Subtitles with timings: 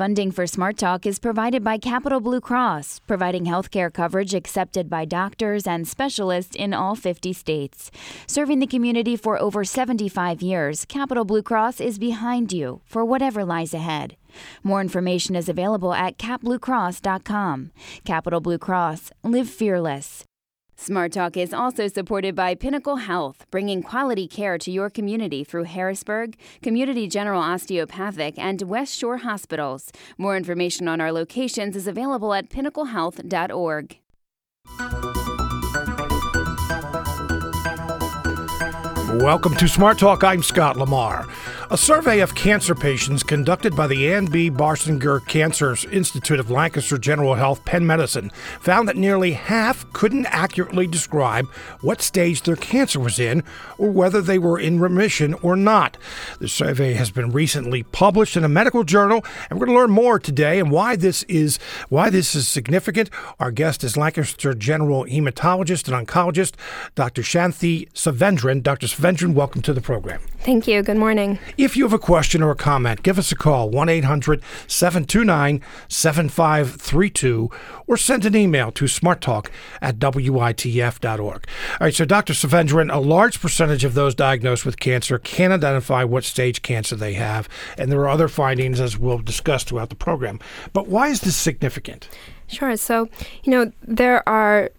[0.00, 5.04] Funding for Smart Talk is provided by Capital Blue Cross, providing healthcare coverage accepted by
[5.04, 7.90] doctors and specialists in all 50 states.
[8.26, 13.44] Serving the community for over 75 years, Capital Blue Cross is behind you for whatever
[13.44, 14.16] lies ahead.
[14.62, 17.70] More information is available at capbluecross.com.
[18.06, 20.24] Capital Blue Cross, live fearless.
[20.82, 25.64] Smart Talk is also supported by Pinnacle Health, bringing quality care to your community through
[25.64, 29.92] Harrisburg, Community General Osteopathic, and West Shore Hospitals.
[30.16, 33.98] More information on our locations is available at pinnaclehealth.org.
[39.14, 40.22] Welcome to Smart Talk.
[40.22, 41.26] I'm Scott Lamar.
[41.72, 44.50] A survey of cancer patients conducted by the Ann B.
[44.50, 50.86] Barshinger Cancer Institute of Lancaster General Health Penn Medicine found that nearly half couldn't accurately
[50.86, 51.46] describe
[51.80, 53.42] what stage their cancer was in
[53.78, 55.96] or whether they were in remission or not.
[56.38, 59.90] The survey has been recently published in a medical journal, and we're going to learn
[59.90, 61.58] more today and why this is
[61.88, 63.10] why this is significant.
[63.38, 66.54] Our guest is Lancaster General Hematologist and Oncologist
[66.94, 67.22] Dr.
[67.22, 68.62] Shanthi Sivendran.
[68.62, 68.86] Dr.
[69.00, 70.20] Sivendran, welcome to the program.
[70.40, 70.82] Thank you.
[70.82, 71.38] Good morning.
[71.56, 75.62] If you have a question or a comment, give us a call 1 800 729
[75.88, 77.50] 7532
[77.86, 79.48] or send an email to smarttalk
[79.80, 81.22] at witf.org.
[81.22, 82.34] All right, so Dr.
[82.34, 87.14] Sivendran, a large percentage of those diagnosed with cancer can identify what stage cancer they
[87.14, 90.38] have, and there are other findings as we'll discuss throughout the program.
[90.74, 92.10] But why is this significant?
[92.48, 92.76] Sure.
[92.76, 93.08] So,
[93.44, 94.70] you know, there are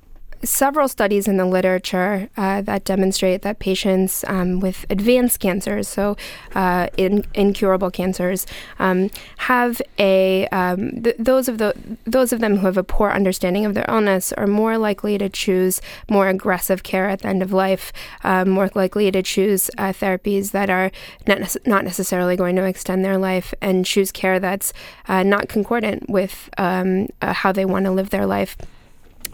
[0.44, 6.17] several studies in the literature uh, that demonstrate that patients um, with advanced cancers, so
[6.56, 8.45] uh, in, incurable cancers,
[8.80, 11.73] um, have a um, th- those of the
[12.06, 15.30] those of them who have a poor understanding of their illness are more likely to
[15.30, 19.92] choose more aggressive care at the end of life, um, more likely to choose uh,
[19.92, 20.92] therapies that are
[21.28, 24.73] not, ne- not necessarily going to extend their life, and choose care that's
[25.08, 28.58] uh, not concordant with um, uh, how they want to live their life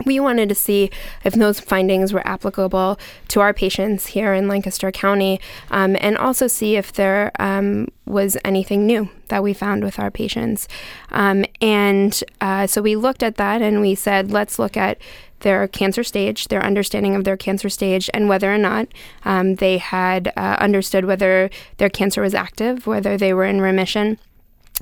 [0.05, 0.89] we wanted to see
[1.23, 5.39] if those findings were applicable to our patients here in Lancaster County
[5.71, 10.11] um, and also see if there um, was anything new that we found with our
[10.11, 10.67] patients.
[11.11, 14.97] Um, and uh, so we looked at that and we said, let's look at
[15.41, 18.87] their cancer stage, their understanding of their cancer stage, and whether or not
[19.23, 24.17] um, they had uh, understood whether their cancer was active, whether they were in remission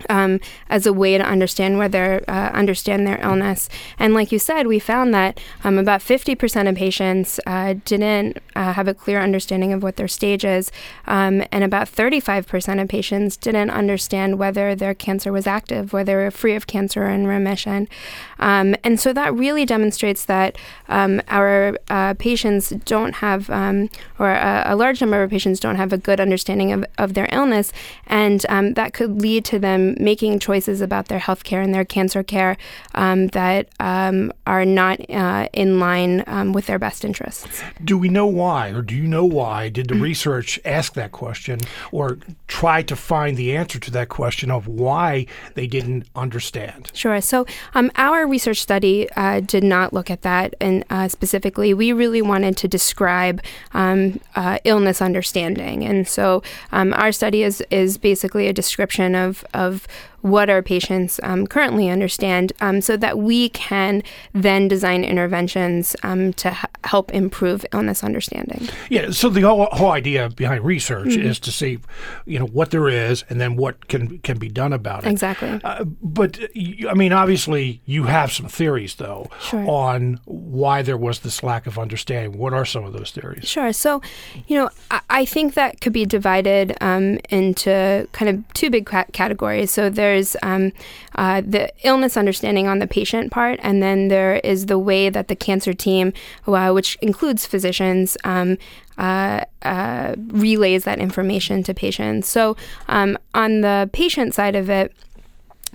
[0.10, 0.40] um,
[0.70, 3.70] as a way to understand whether uh, understand their illness.
[3.98, 8.74] And like you said, we found that um, about 50% of patients uh, didn't uh,
[8.74, 10.72] have a clear understanding of what their stage is,
[11.08, 16.16] um, and about 35% of patients didn't understand whether their cancer was active, whether they
[16.16, 17.88] were free of cancer or in remission.
[18.40, 20.58] Um, and so that really demonstrates that
[20.88, 23.90] um, our uh, patients don't have, um,
[24.20, 27.28] or a, a, large number of patients don't have a good understanding of, of their
[27.32, 27.72] illness,
[28.06, 28.42] and
[28.76, 32.58] that could lead to them making choices about their health care and their cancer care
[32.96, 37.62] um, that um, are not uh, in line um, with their best interests.
[37.84, 39.70] Do we know why, or do you know why?
[39.70, 41.60] Did the research ask that question
[41.92, 45.26] or try to find the answer to that question of why
[45.56, 46.92] they didn't understand?
[46.94, 47.20] Sure.
[47.22, 51.92] So, um, our research study uh, did not look at that, and uh, specifically, we
[51.92, 53.42] really wanted to describe
[53.74, 55.84] um, uh, illness understanding.
[55.84, 59.88] And so, um, our study is, is basically a description of, of of
[60.26, 64.02] what our patients um, currently understand um, so that we can
[64.34, 68.68] then design interventions um, to h- help improve illness understanding.
[68.90, 71.28] Yeah, so the whole, whole idea behind research mm-hmm.
[71.28, 71.78] is to see,
[72.26, 75.12] you know, what there is and then what can can be done about it.
[75.12, 75.62] Exactly.
[75.64, 76.40] Uh, but
[76.90, 79.64] I mean, obviously, you have some theories though sure.
[79.70, 82.40] on why there was this lack of understanding.
[82.40, 83.48] What are some of those theories?
[83.48, 83.72] Sure.
[83.72, 84.02] So,
[84.48, 88.90] you know, I, I think that could be divided um, into kind of two big
[89.14, 89.70] categories.
[89.70, 90.72] So there's there's um,
[91.16, 95.28] uh, the illness understanding on the patient part, and then there is the way that
[95.28, 96.14] the cancer team,
[96.48, 98.58] uh, which includes physicians, um,
[98.98, 102.30] uh, uh, relays that information to patients.
[102.30, 102.56] So
[102.88, 104.94] um, on the patient side of it,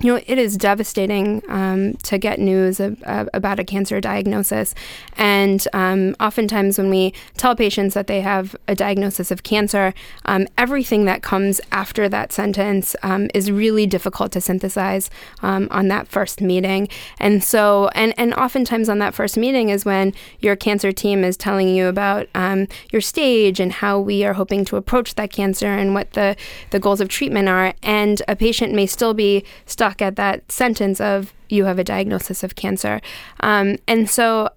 [0.01, 4.73] you know, it is devastating um, to get news of, uh, about a cancer diagnosis.
[5.15, 9.93] And um, oftentimes, when we tell patients that they have a diagnosis of cancer,
[10.25, 15.09] um, everything that comes after that sentence um, is really difficult to synthesize
[15.43, 16.87] um, on that first meeting.
[17.19, 21.37] And so, and, and oftentimes on that first meeting is when your cancer team is
[21.37, 25.67] telling you about um, your stage and how we are hoping to approach that cancer
[25.67, 26.35] and what the,
[26.71, 27.73] the goals of treatment are.
[27.83, 31.83] And a patient may still be stuck stuck at that sentence of you have a
[31.83, 33.01] diagnosis of cancer.
[33.41, 34.49] Um, and so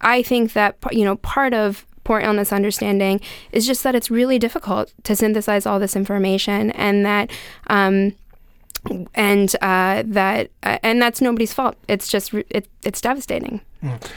[0.00, 3.20] I think that, you know, part of poor illness understanding
[3.52, 7.30] is just that it's really difficult to synthesize all this information and that
[7.68, 8.12] um,
[9.14, 11.76] and uh, that uh, and that's nobody's fault.
[11.86, 13.60] It's just it, it's devastating.
[13.80, 14.10] Mm.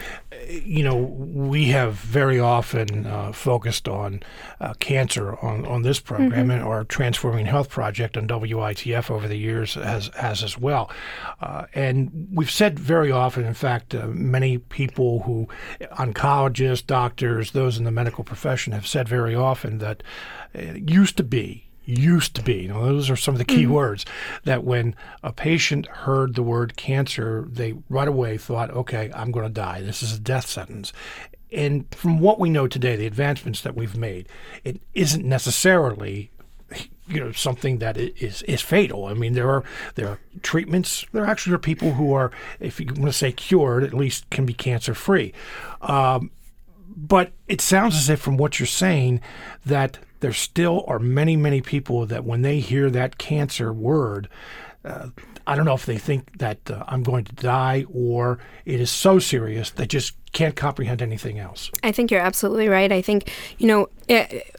[0.47, 4.21] You know, we have very often uh, focused on
[4.59, 6.51] uh, cancer on, on this program, mm-hmm.
[6.51, 10.89] and our Transforming Health project on WITF over the years has has as well.
[11.41, 15.47] Uh, and we've said very often, in fact, uh, many people who
[15.93, 20.03] oncologists, doctors, those in the medical profession have said very often that
[20.53, 22.67] it used to be used to be.
[22.67, 23.73] Know, those are some of the key mm-hmm.
[23.73, 24.05] words
[24.43, 29.45] that when a patient heard the word cancer, they right away thought, okay, I'm going
[29.45, 29.81] to die.
[29.81, 30.93] This is a death sentence.
[31.51, 34.27] And from what we know today, the advancements that we've made,
[34.63, 36.31] it isn't necessarily
[37.07, 39.05] you know something that is is fatal.
[39.05, 39.63] I mean, there are
[39.95, 41.05] there are treatments.
[41.11, 44.45] There actually are people who are, if you want to say cured, at least can
[44.45, 45.33] be cancer free.
[45.81, 46.31] Um,
[46.95, 49.21] but it sounds as if, from what you're saying,
[49.65, 54.27] that there still are many, many people that when they hear that cancer word,
[54.83, 55.09] uh,
[55.45, 58.89] I don't know if they think that uh, I'm going to die or it is
[58.89, 61.69] so serious they just can't comprehend anything else.
[61.83, 62.91] I think you're absolutely right.
[62.91, 64.51] I think, you know, it,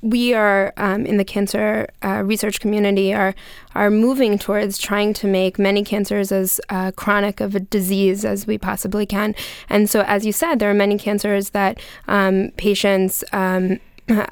[0.00, 3.32] we are um, in the cancer uh, research community are
[3.76, 8.44] are moving towards trying to make many cancers as uh, chronic of a disease as
[8.44, 9.36] we possibly can.
[9.68, 11.78] And so, as you said, there are many cancers that
[12.08, 13.22] um, patients.
[13.32, 13.78] Um,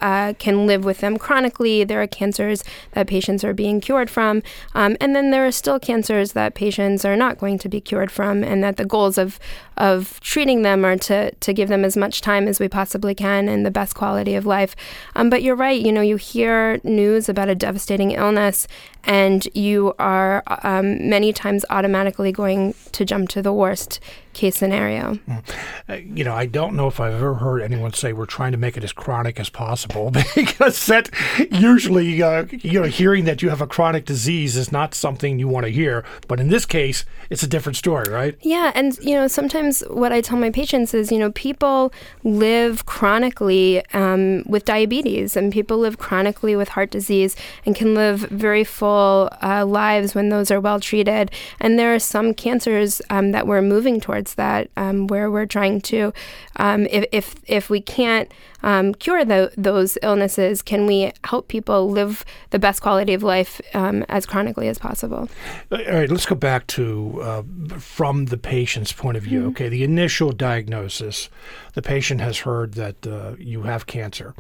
[0.01, 1.85] uh, can live with them chronically.
[1.85, 4.43] There are cancers that patients are being cured from.
[4.75, 8.11] Um, and then there are still cancers that patients are not going to be cured
[8.11, 9.39] from, and that the goals of,
[9.77, 13.49] of treating them are to, to give them as much time as we possibly can
[13.49, 14.77] and the best quality of life.
[15.15, 18.67] Um, but you're right, you know, you hear news about a devastating illness,
[19.05, 24.01] and you are um, many times automatically going to jump to the worst
[24.33, 25.19] case scenario.
[25.89, 28.59] Uh, you know, I don't know if I've ever heard anyone say we're trying to
[28.59, 31.11] make it as chronic as possible because that
[31.51, 35.49] usually, uh, you know, hearing that you have a chronic disease is not something you
[35.49, 36.05] want to hear.
[36.29, 38.37] But in this case, it's a different story, right?
[38.41, 38.73] Yeah.
[38.75, 41.93] And, you know, sometimes what I tell my patients is, you know, people
[42.23, 47.37] live chronically um, with diabetes and people live chronically with heart disease
[47.67, 51.31] and can live very full uh, lives when those are well treated.
[51.59, 55.47] And there are some cancers um, that we're moving towards towards that, um, where we're
[55.47, 56.13] trying to,
[56.57, 58.31] um, if, if, if we can't
[58.63, 63.61] um, cure the, those illnesses, can we help people live the best quality of life
[63.75, 65.29] um, as chronically as possible?
[65.71, 67.43] All right, let's go back to uh,
[67.79, 69.41] from the patient's point of view.
[69.41, 69.49] Mm-hmm.
[69.51, 71.31] Okay, the initial diagnosis,
[71.73, 74.35] the patient has heard that uh, you have cancer.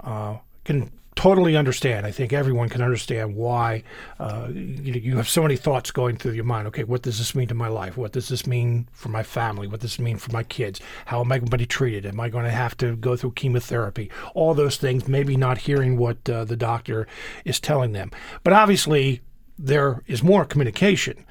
[0.00, 2.06] Uh, can totally understand.
[2.06, 3.82] I think everyone can understand why
[4.20, 6.68] uh, you, you, have so many thoughts going through your mind.
[6.68, 7.96] Okay, what does this mean to my life?
[7.96, 9.66] What does this mean for my family?
[9.66, 10.78] What does this mean for my kids?
[11.06, 12.04] How am I going to be treated?
[12.04, 14.10] Am I going to have to go through chemotherapy?
[14.34, 17.08] All those things, maybe not hearing what uh, the doctor
[17.44, 18.10] is telling them.
[18.44, 19.22] But obviously,
[19.58, 21.24] there is more communication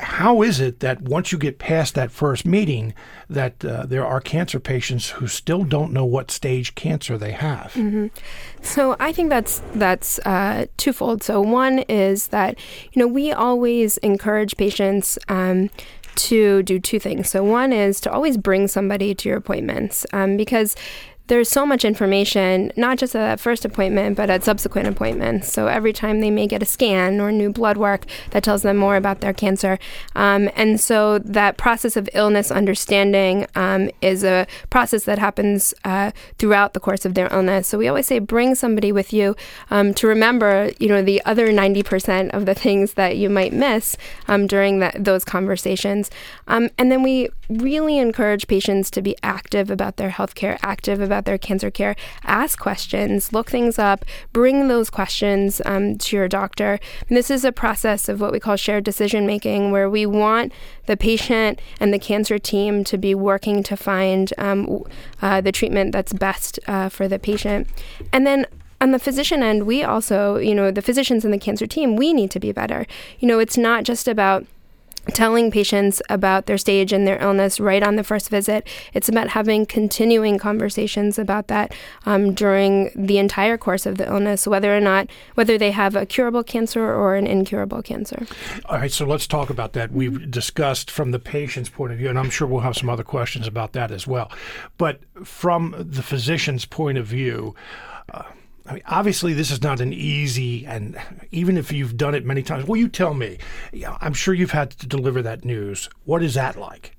[0.00, 2.94] how is it that once you get past that first meeting,
[3.28, 7.72] that uh, there are cancer patients who still don't know what stage cancer they have?
[7.74, 8.06] Mm-hmm.
[8.62, 11.22] So I think that's that's uh, twofold.
[11.22, 12.58] So one is that
[12.92, 15.18] you know we always encourage patients.
[15.28, 15.70] Um,
[16.14, 17.30] to do two things.
[17.30, 20.76] So, one is to always bring somebody to your appointments um, because
[21.32, 25.50] there's so much information, not just at that first appointment, but at subsequent appointments.
[25.50, 28.76] So every time they may get a scan or new blood work that tells them
[28.76, 29.78] more about their cancer.
[30.14, 36.10] Um, and so that process of illness understanding um, is a process that happens uh,
[36.36, 37.66] throughout the course of their illness.
[37.66, 39.34] So we always say bring somebody with you
[39.70, 43.96] um, to remember, you know, the other 90% of the things that you might miss
[44.28, 46.10] um, during that, those conversations.
[46.46, 51.21] Um, and then we really encourage patients to be active about their healthcare, active about
[51.22, 56.28] about their cancer care, ask questions, look things up, bring those questions um, to your
[56.28, 56.78] doctor.
[57.08, 60.52] And this is a process of what we call shared decision making, where we want
[60.86, 64.82] the patient and the cancer team to be working to find um,
[65.20, 67.68] uh, the treatment that's best uh, for the patient.
[68.12, 68.46] And then
[68.80, 72.12] on the physician end, we also, you know, the physicians and the cancer team, we
[72.12, 72.84] need to be better.
[73.20, 74.44] You know, it's not just about
[75.08, 78.66] telling patients about their stage and their illness right on the first visit.
[78.94, 81.74] It's about having continuing conversations about that
[82.06, 86.06] um, during the entire course of the illness, whether or not whether they have a
[86.06, 88.26] curable cancer or an incurable cancer.
[88.66, 89.92] All right, so let's talk about that.
[89.92, 93.04] We've discussed from the patient's point of view, and I'm sure we'll have some other
[93.04, 94.30] questions about that as well.
[94.78, 97.54] But from the physician's point of view.
[98.66, 100.96] I mean, obviously, this is not an easy, and
[101.30, 103.38] even if you've done it many times, well, you tell me.
[104.00, 105.88] I'm sure you've had to deliver that news.
[106.04, 106.96] What is that like?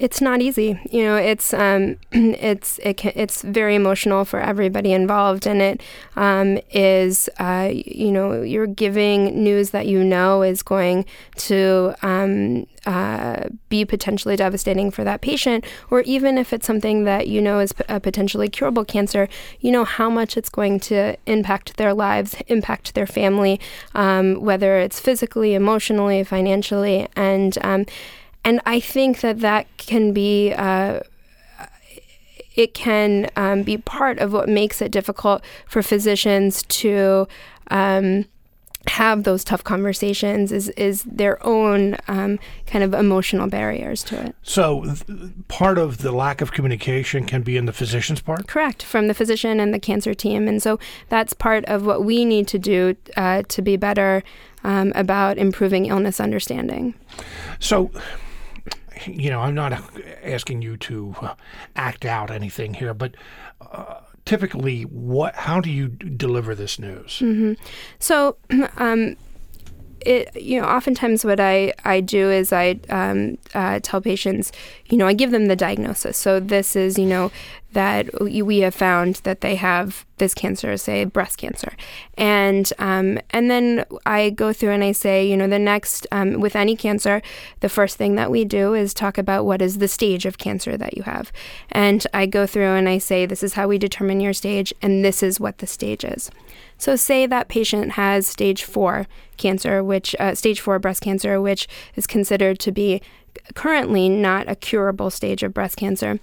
[0.00, 0.80] It's not easy.
[0.90, 5.82] You know, it's um, it's it can, it's very emotional for everybody involved, and it
[6.16, 11.04] um, is uh, you know you're giving news that you know is going
[11.36, 17.28] to um, uh, be potentially devastating for that patient, or even if it's something that
[17.28, 19.28] you know is a potentially curable cancer,
[19.60, 23.60] you know how much it's going to impact their lives, impact their family,
[23.94, 27.84] um, whether it's physically, emotionally, financially, and um,
[28.44, 30.52] and I think that that can be.
[30.52, 31.00] Uh,
[32.56, 37.28] it can um, be part of what makes it difficult for physicians to
[37.70, 38.26] um,
[38.86, 44.34] have those tough conversations is is their own um, kind of emotional barriers to it.
[44.42, 48.46] So th- part of the lack of communication can be in the physician's part.
[48.48, 50.78] Correct, from the physician and the cancer team, and so
[51.08, 54.22] that's part of what we need to do uh, to be better
[54.64, 56.94] um, about improving illness understanding.
[57.58, 57.90] So
[59.06, 59.72] you know, I'm not
[60.22, 61.34] asking you to uh,
[61.76, 63.14] act out anything here, but
[63.60, 65.34] uh, typically, what?
[65.34, 67.18] How do you deliver this news?
[67.20, 67.54] Mm-hmm.
[67.98, 68.36] So,
[68.76, 69.16] um,
[70.06, 74.52] it you know oftentimes what I, I do is I um, uh, tell patients
[74.88, 76.16] you know I give them the diagnosis.
[76.16, 77.30] So this is you know
[77.72, 81.72] that we have found that they have this cancer, say breast cancer,
[82.18, 86.40] and um, and then I go through and I say, you know, the next um,
[86.40, 87.22] with any cancer,
[87.60, 90.76] the first thing that we do is talk about what is the stage of cancer
[90.76, 91.30] that you have,
[91.70, 95.04] and I go through and I say, this is how we determine your stage, and
[95.04, 96.30] this is what the stage is.
[96.80, 99.06] So, say that patient has stage four
[99.36, 103.02] cancer, which uh, stage four breast cancer, which is considered to be
[103.54, 106.18] currently not a curable stage of breast cancer.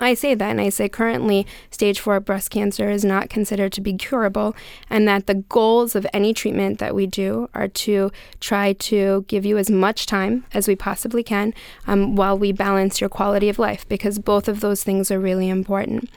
[0.00, 3.80] I say that, and I say currently stage four breast cancer is not considered to
[3.80, 4.56] be curable,
[4.90, 9.46] and that the goals of any treatment that we do are to try to give
[9.46, 11.54] you as much time as we possibly can
[11.86, 15.48] um, while we balance your quality of life, because both of those things are really
[15.48, 16.10] important.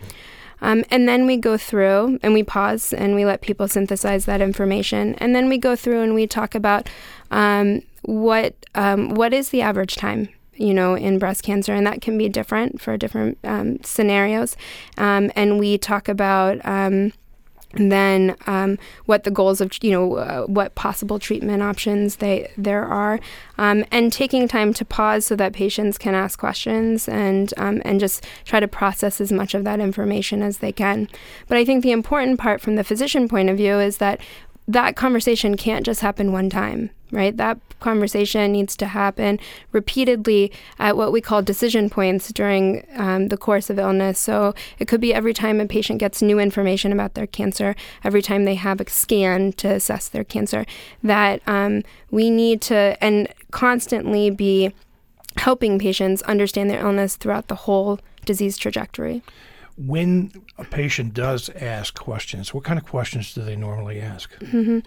[0.62, 4.42] Um, and then we go through and we pause and we let people synthesize that
[4.42, 5.16] information.
[5.16, 6.90] And then we go through and we talk about
[7.32, 12.02] um, what um, what is the average time you know, in breast cancer, and that
[12.02, 14.56] can be different for different um, scenarios.
[14.98, 17.12] Um, and we talk about um,
[17.76, 22.86] then um, what the goals of you know uh, what possible treatment options they there
[22.86, 23.20] are,
[23.58, 28.00] um, and taking time to pause so that patients can ask questions and um, and
[28.00, 31.08] just try to process as much of that information as they can.
[31.48, 34.20] But I think the important part from the physician point of view is that
[34.68, 37.36] that conversation can't just happen one time, right?
[37.36, 39.40] That conversation needs to happen
[39.72, 44.20] repeatedly at what we call decision points during um, the course of illness.
[44.20, 48.22] So it could be every time a patient gets new information about their cancer, every
[48.22, 50.66] time they have a scan to assess their cancer,
[51.04, 54.72] that um, we need to and constantly be
[55.38, 59.22] helping patients understand their illness throughout the whole disease trajectory
[59.78, 64.34] when a patient does ask questions, what kind of questions do they normally ask?
[64.40, 64.80] Mm-hmm.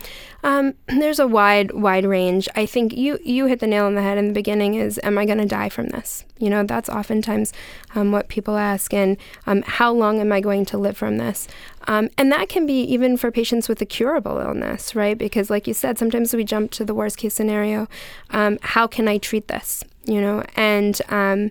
[0.42, 2.48] Um, there's a wide, wide range.
[2.56, 4.74] I think you you hit the nail on the head in the beginning.
[4.74, 6.24] Is am I going to die from this?
[6.38, 7.52] You know, that's oftentimes
[7.94, 11.48] um, what people ask, and um, how long am I going to live from this?
[11.86, 15.18] Um, and that can be even for patients with a curable illness, right?
[15.18, 17.88] Because, like you said, sometimes we jump to the worst case scenario.
[18.30, 19.84] Um, how can I treat this?
[20.04, 21.50] You know, and um,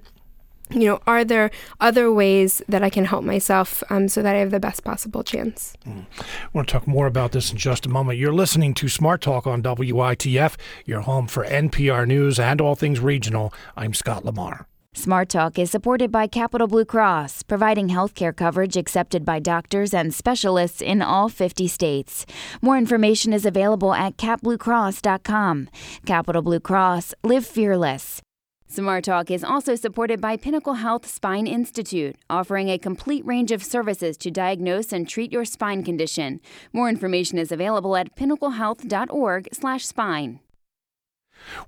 [0.71, 4.39] you know, are there other ways that I can help myself um, so that I
[4.39, 5.75] have the best possible chance?
[5.86, 6.05] Mm.
[6.19, 8.19] I want to talk more about this in just a moment.
[8.19, 10.55] You're listening to Smart Talk on WITF,
[10.86, 13.53] your home for NPR News and all things regional.
[13.75, 14.67] I'm Scott Lamar.
[14.97, 20.12] Smart Talk is supported by Capital Blue Cross, providing healthcare coverage accepted by doctors and
[20.12, 22.25] specialists in all 50 states.
[22.63, 25.69] More information is available at capbluecross.com.
[26.07, 28.24] Capital Blue Cross, live fearless.
[28.69, 33.63] Smart Talk is also supported by Pinnacle Health Spine Institute, offering a complete range of
[33.63, 36.41] services to diagnose and treat your spine condition.
[36.74, 40.39] More information is available at pinnaclehealth.org/spine.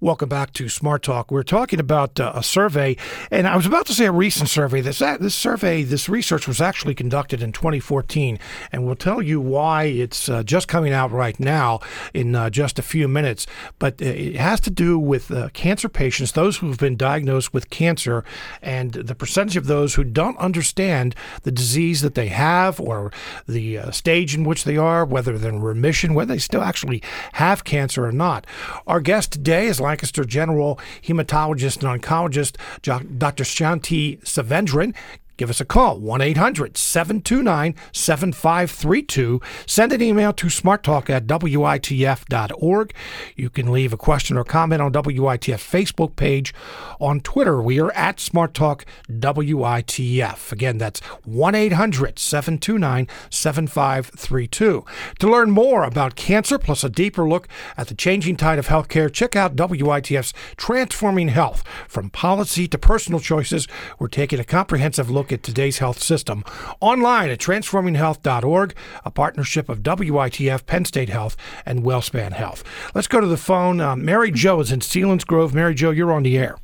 [0.02, 1.32] Welcome back to Smart Talk.
[1.32, 2.96] We're talking about uh, a survey,
[3.32, 4.82] and I was about to say a recent survey.
[4.82, 8.40] This this survey, this research was actually conducted in 2014,
[8.72, 11.80] and we'll tell you why it's uh, just coming out right now
[12.14, 13.48] in uh, just a few minutes.
[13.78, 17.70] But uh, it has to do with uh, cancer patients, those who've been diagnosed with
[17.70, 18.24] cancer,
[18.62, 23.12] and the percentage of those who don't understand the disease that they have or
[23.48, 27.02] the uh, stage in which they are, whether they're in remission, whether they still actually
[27.34, 28.46] have cancer or not.
[28.88, 33.44] Our guest today is Lancaster General Hematologist and Oncologist Dr.
[33.44, 34.96] Shanthi Sivendran.
[35.40, 39.42] Give us a call 1 800 729 7532.
[39.66, 42.94] Send an email to smarttalk at witf.org.
[43.38, 46.54] You can leave a question or comment on WITF Facebook page.
[47.00, 50.52] On Twitter, we are at SmartTalk WITF.
[50.52, 54.86] Again, that's 1 800 729 7532.
[55.20, 59.12] To learn more about cancer plus a deeper look at the changing tide of healthcare,
[59.12, 61.64] check out WITF's Transforming Health.
[61.88, 63.70] From policy to personal choices,
[64.00, 66.44] we're taking a comprehensive look at today's health system.
[66.80, 72.64] Online at transforminghealth.org, a partnership of WITF, Penn State Health, and WellSpan Health.
[72.94, 73.82] Let's go to the phone.
[73.82, 75.54] Uh, Mary Jo is in Selinsgrove.
[75.54, 76.58] Mary Jo, you're on the air.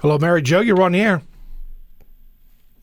[0.00, 1.22] Hello, Mary Jo, you're on the air.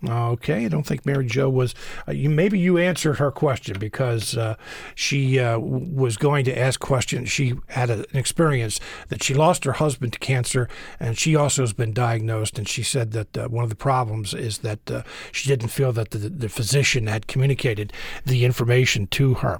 [0.07, 1.75] Okay, I don't think Mary Jo was.
[2.07, 4.55] Uh, you maybe you answered her question because uh,
[4.95, 7.29] she uh, was going to ask questions.
[7.29, 8.79] She had a, an experience
[9.09, 10.69] that she lost her husband to cancer,
[11.01, 12.57] and she also has been diagnosed.
[12.57, 15.03] And she said that uh, one of the problems is that uh,
[15.33, 17.91] she didn't feel that the, the physician had communicated
[18.25, 19.59] the information to her.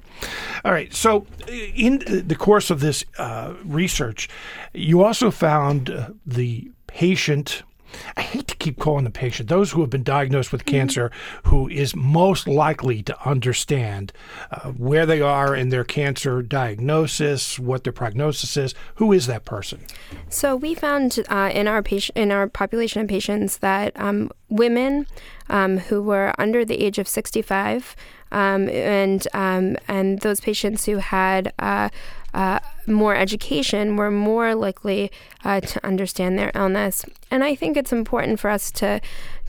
[0.64, 4.30] All right, so in the course of this uh, research,
[4.74, 7.64] you also found the patient
[8.18, 10.78] I hate to keep calling the patient, those who have been diagnosed with mm-hmm.
[10.78, 11.12] cancer,
[11.44, 14.14] who is most likely to understand
[14.52, 18.74] uh, where they are in their cancer diagnosis, what their prognosis is.
[18.96, 19.82] Who is that person?
[20.30, 25.08] So we found uh, in our patient in our population of patients that um, women
[25.50, 27.96] um, who were under the age of 65
[28.32, 31.90] um, and um, and those patients who had uh,
[32.34, 35.12] uh, more education we're more likely
[35.44, 37.06] uh, to understand their illness.
[37.32, 39.02] And I think it's important for us to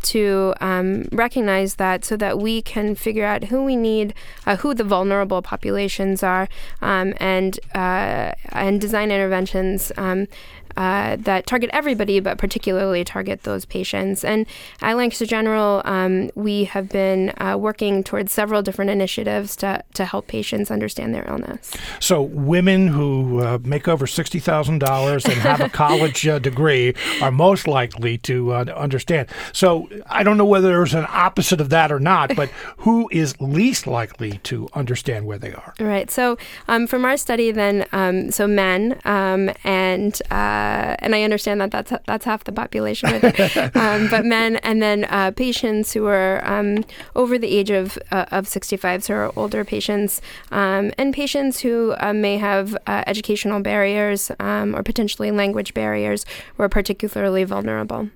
[0.03, 4.15] to um, recognize that so that we can figure out who we need,
[4.47, 6.49] uh, who the vulnerable populations are,
[6.81, 10.27] um, and uh, and design interventions um,
[10.77, 14.25] uh, that target everybody, but particularly target those patients.
[14.25, 14.47] And
[14.81, 20.05] at Lancaster General, um, we have been uh, working towards several different initiatives to, to
[20.05, 21.73] help patients understand their illness.
[21.99, 27.67] So, women who uh, make over $60,000 and have a college uh, degree are most
[27.67, 29.29] likely to uh, understand.
[29.53, 32.49] So, I don't know whether there's an opposite of that or not, but
[32.79, 35.75] who is least likely to understand where they are?
[35.81, 36.11] Right.
[36.11, 40.70] So, um, from our study, then, um, so men um, and uh,
[41.01, 43.09] and I understand that that's that's half the population,
[43.75, 48.27] um, but men, and then uh, patients who are um, over the age of uh,
[48.31, 53.61] of 65, so are older patients, um, and patients who uh, may have uh, educational
[53.61, 56.25] barriers um, or potentially language barriers,
[56.57, 58.11] were particularly vulnerable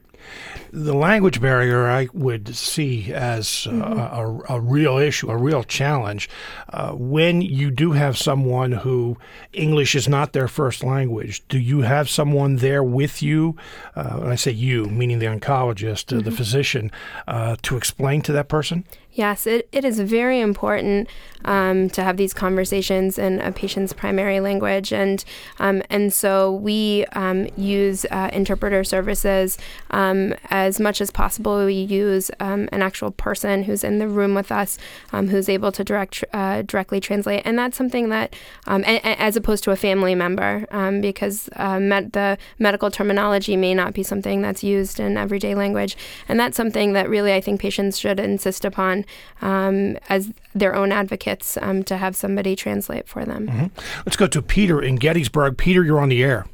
[0.75, 3.81] the language barrier I would see as mm-hmm.
[3.81, 6.29] a, a, real issue, a real challenge.
[6.69, 9.17] Uh, when you do have someone who
[9.53, 13.57] English is not their first language, do you have someone there with you?
[13.95, 16.21] Uh, I say you, meaning the oncologist, mm-hmm.
[16.21, 16.91] the physician,
[17.29, 18.85] uh, to explain to that person?
[19.15, 21.09] Yes, it, it is very important
[21.45, 25.25] um, to have these conversations in a patient's primary language, and
[25.61, 29.57] um, and so we um, use uh, interpreter services
[29.91, 31.65] um, as much as possible.
[31.65, 34.79] We use um, an actual person who's in the room with us,
[35.13, 38.35] um, who's able to direct uh, directly translate, and that's something that,
[38.67, 40.67] a, a, as opposed to a family member,
[41.01, 45.97] because uh, med- the medical terminology may not be something that's used in everyday language,
[46.27, 49.04] and that's something that really I think patients should insist upon
[49.43, 53.47] um, as their own advocates um, to have somebody translate for them.
[53.47, 53.67] Mm-hmm.
[54.07, 55.57] Let's go to Peter in Gettysburg.
[55.57, 56.47] Peter, you're on the air.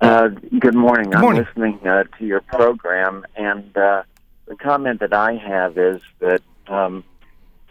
[0.00, 1.10] Uh, good morning.
[1.10, 1.46] Good morning.
[1.54, 4.02] I'm listening uh, to your program, and uh,
[4.46, 7.04] the comment that I have is that um,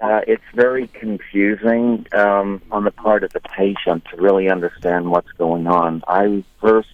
[0.02, 5.32] uh, it's very confusing um, on the part of the patient to really understand what's
[5.34, 6.04] going on.
[6.08, 6.90] I first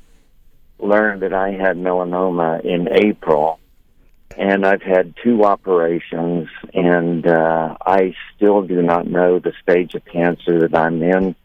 [0.79, 3.59] learned that I had melanoma in April,
[4.37, 10.03] and I've had two operations, and uh, I still do not know the stage of
[10.05, 11.35] cancer that I'm in.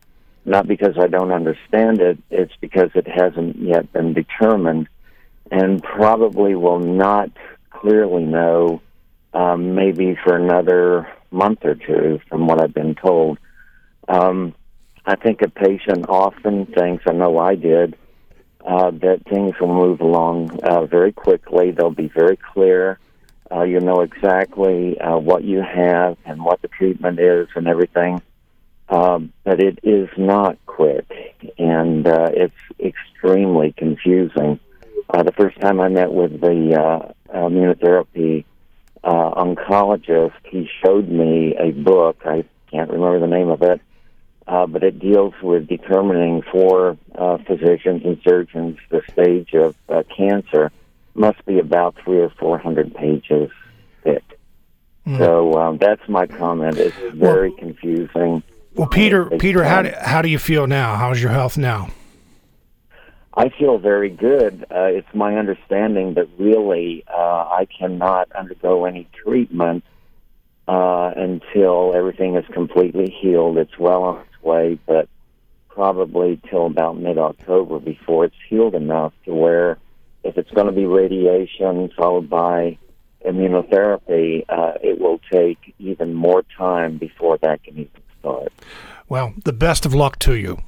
[0.44, 4.88] Not because I don't understand it, it's because it hasn't yet been determined,
[5.50, 7.30] and probably will not
[7.70, 8.80] clearly know
[9.34, 13.38] um, maybe for another month or two, from what I've been told.
[14.08, 14.54] Um,
[15.06, 17.96] I think a patient often thinks, I know I did,
[18.66, 21.70] uh, that things will move along uh, very quickly.
[21.70, 22.98] They'll be very clear.
[23.50, 28.22] Uh, you know exactly uh, what you have and what the treatment is and everything.
[28.88, 31.06] Um, but it is not quick,
[31.58, 34.58] and uh, it's extremely confusing.
[35.08, 38.44] Uh, the first time I met with the uh, immunotherapy
[39.02, 42.22] uh, oncologist, he showed me a book.
[42.24, 43.80] I can't remember the name of it,
[44.46, 50.02] uh, but it deals with determining for uh, physicians and surgeons the stage of uh,
[50.16, 50.70] cancer.
[51.14, 53.50] must be about three or four hundred pages
[54.02, 54.24] thick.
[55.06, 55.18] Mm.
[55.18, 56.78] So um, that's my comment.
[56.78, 58.42] It's very well, confusing.
[58.74, 60.94] Well, Peter, Peter, how do, how do you feel now?
[60.96, 61.90] How's your health now?
[63.34, 64.66] I feel very good.
[64.70, 69.84] Uh, it's my understanding that really uh, I cannot undergo any treatment
[70.66, 73.56] uh, until everything is completely healed.
[73.56, 75.08] It's well way, but
[75.68, 79.78] probably till about mid October before it's healed enough to where
[80.24, 82.78] if it's going to be radiation followed by
[83.26, 88.52] immunotherapy, uh, it will take even more time before that can even start.
[89.08, 90.62] Well, the best of luck to you.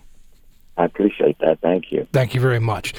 [0.76, 1.60] I appreciate that.
[1.60, 2.06] Thank you.
[2.12, 2.94] Thank you very much.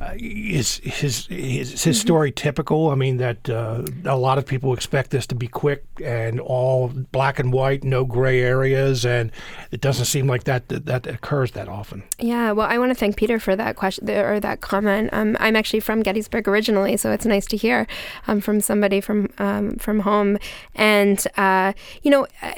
[0.00, 2.88] Uh, is his is his story typical?
[2.88, 6.88] I mean, that uh, a lot of people expect this to be quick and all
[6.88, 9.30] black and white, no gray areas, and
[9.70, 12.02] it doesn't seem like that that, that occurs that often.
[12.18, 15.10] Yeah, well, I want to thank Peter for that question or that comment.
[15.12, 17.86] Um, I'm actually from Gettysburg originally, so it's nice to hear
[18.28, 20.38] um, from somebody from um, from home.
[20.74, 22.52] And uh, you know, uh,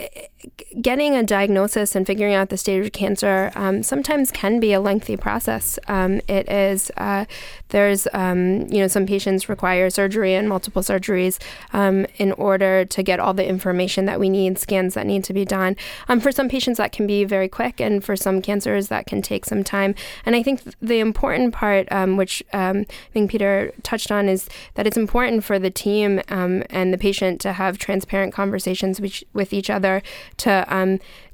[0.80, 4.80] getting a diagnosis and figuring out the stage of cancer um, sometimes can be a
[4.80, 5.78] lengthy process.
[5.88, 6.90] Um, it is.
[6.96, 7.24] Uh,
[7.68, 11.38] there's, um, you know, some patients require surgery and multiple surgeries
[11.72, 15.32] um, in order to get all the information that we need, scans that need to
[15.32, 15.76] be done.
[16.08, 19.22] Um, for some patients, that can be very quick, and for some cancers, that can
[19.22, 19.94] take some time.
[20.26, 24.86] And I think the important part, um, which I think Peter touched on, is that
[24.86, 29.70] it's important for the team and the patient to have transparent conversations with, with each
[29.70, 30.02] other
[30.38, 30.66] to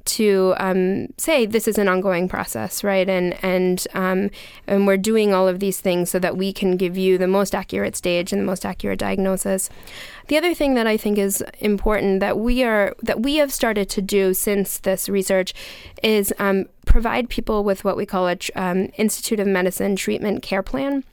[0.08, 3.08] to um, say this is an ongoing process, right?
[3.08, 4.30] And and um,
[4.66, 7.54] and we're doing all of these things so that we can give you the most
[7.54, 9.70] accurate stage and the most accurate diagnosis.
[10.28, 13.88] The other thing that I think is important that we are that we have started
[13.90, 15.54] to do since this research
[16.02, 20.62] is um, provide people with what we call a um, Institute of Medicine treatment care
[20.62, 21.04] plan.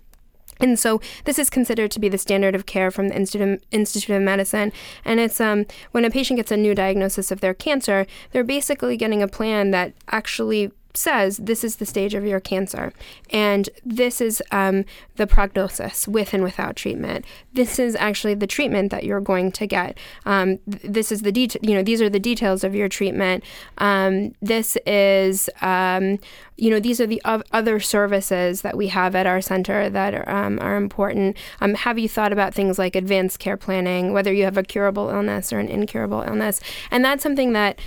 [0.60, 3.62] And so this is considered to be the standard of care from the Institute of,
[3.72, 4.72] Institute of Medicine.
[5.04, 8.98] And it's um, when a patient gets a new diagnosis of their cancer, they're basically
[8.98, 12.94] getting a plan that actually says this is the stage of your cancer.
[13.30, 17.26] And this is um, the prognosis with and without treatment.
[17.54, 19.98] This is actually the treatment that you're going to get.
[20.26, 23.44] Um, this is the detail you know these are the details of your treatment.
[23.78, 26.20] Um, this is um,
[26.58, 30.30] you know these are the other services that we have at our center that are,
[30.30, 34.44] um, are important um, have you thought about things like advanced care planning whether you
[34.44, 37.80] have a curable illness or an incurable illness and that's something that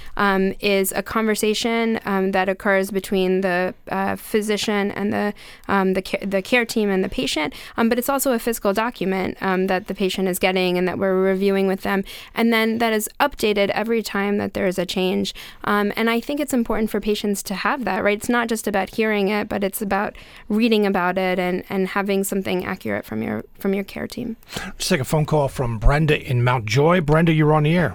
[0.61, 1.99] is a conversation
[2.33, 5.35] that occurs between the uh, physician and the
[5.69, 8.73] um, the, ca- the care team and the patient, um, but it's also a physical
[8.73, 12.05] document um, that the patient is getting and that we're reviewing with them,
[12.35, 15.35] and then that is updated every time that there is a change.
[15.65, 18.19] Um, and I think it's important for patients to have that, right?
[18.19, 20.17] It's not just about hearing it, but it's about
[20.49, 24.37] reading about it and, and having something accurate from your from your care team.
[24.65, 27.01] Let's take a phone call from Brenda in Mount Joy.
[27.01, 27.95] Brenda, you're on the air.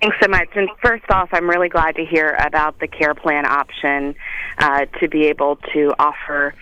[0.00, 0.48] Thanks so much.
[0.54, 4.14] And first off, I'm really glad to hear about the care plan option
[4.56, 6.54] uh, to be able to offer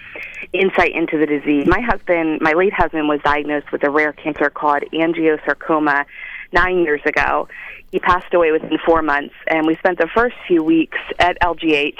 [0.53, 1.66] insight into the disease.
[1.66, 6.05] My husband, my late husband, was diagnosed with a rare cancer called angiosarcoma
[6.53, 7.49] nine years ago.
[7.90, 11.98] He passed away within four months, and we spent the first few weeks at LGH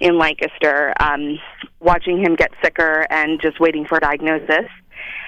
[0.00, 1.38] in Lancaster um,
[1.80, 4.68] watching him get sicker and just waiting for a diagnosis.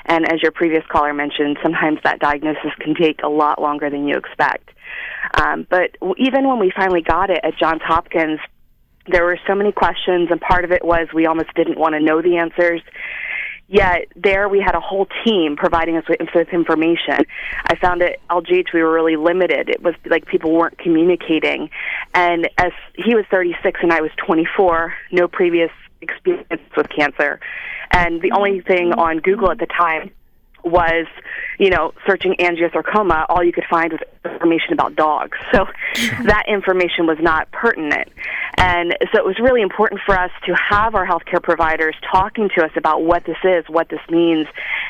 [0.07, 4.07] And as your previous caller mentioned, sometimes that diagnosis can take a lot longer than
[4.07, 4.71] you expect.
[5.41, 8.41] Um, but even when we finally got it at Johns Hopkins,
[9.07, 12.01] there were so many questions, and part of it was we almost didn't want to
[12.01, 12.81] know the answers.
[13.75, 17.27] Yet there we had a whole team providing us with, with information.
[17.67, 19.69] I found at LGH we were really limited.
[19.69, 21.71] It was like people weren't communicating.
[22.15, 27.41] And as he was 36 and I was 24, no previous experience with cancer.
[27.91, 30.13] And the only thing on Google at the time
[30.65, 31.07] was,
[31.59, 35.37] you know, searching angiosarcoma, all you could find was information about dogs.
[35.53, 35.67] So
[36.25, 38.09] that information was not pertinent.
[38.57, 42.65] And so it was really important for us to have our healthcare providers talking to
[42.65, 44.47] us about what this is, what this means.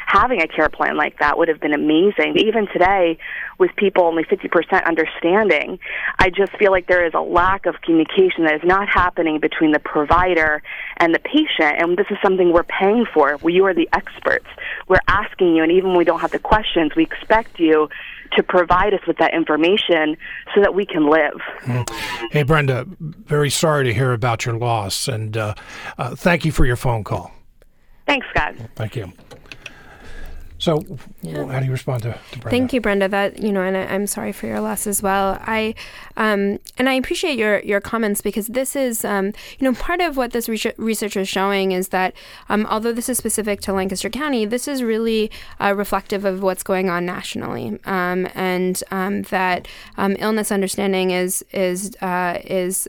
[0.07, 2.37] Having a care plan like that would have been amazing.
[2.37, 3.19] Even today,
[3.59, 5.79] with people only 50% understanding,
[6.19, 9.73] I just feel like there is a lack of communication that is not happening between
[9.73, 10.63] the provider
[10.99, 11.81] and the patient.
[11.81, 13.37] And this is something we're paying for.
[13.43, 14.47] We, you are the experts.
[14.89, 17.89] We're asking you, and even when we don't have the questions, we expect you
[18.33, 20.17] to provide us with that information
[20.55, 21.41] so that we can live.
[21.63, 21.89] Mm.
[22.33, 25.55] Hey, Brenda, very sorry to hear about your loss, and uh,
[25.99, 27.33] uh, thank you for your phone call.
[28.07, 28.55] Thanks, Scott.
[28.75, 29.13] Thank you.
[30.59, 30.83] So,
[31.21, 31.47] yeah.
[31.47, 32.51] how do you respond to, to Brenda?
[32.51, 33.09] Thank you, Brenda.
[33.09, 35.39] That you know, and I, am sorry for your loss as well.
[35.43, 35.75] I
[36.17, 39.27] um, and I appreciate your your comments because this is um,
[39.59, 42.15] you know part of what this research is showing is that
[42.49, 46.63] um, although this is specific to Lancaster County, this is really uh, reflective of what's
[46.63, 52.89] going on nationally, um, and um, that um, illness understanding is is uh, is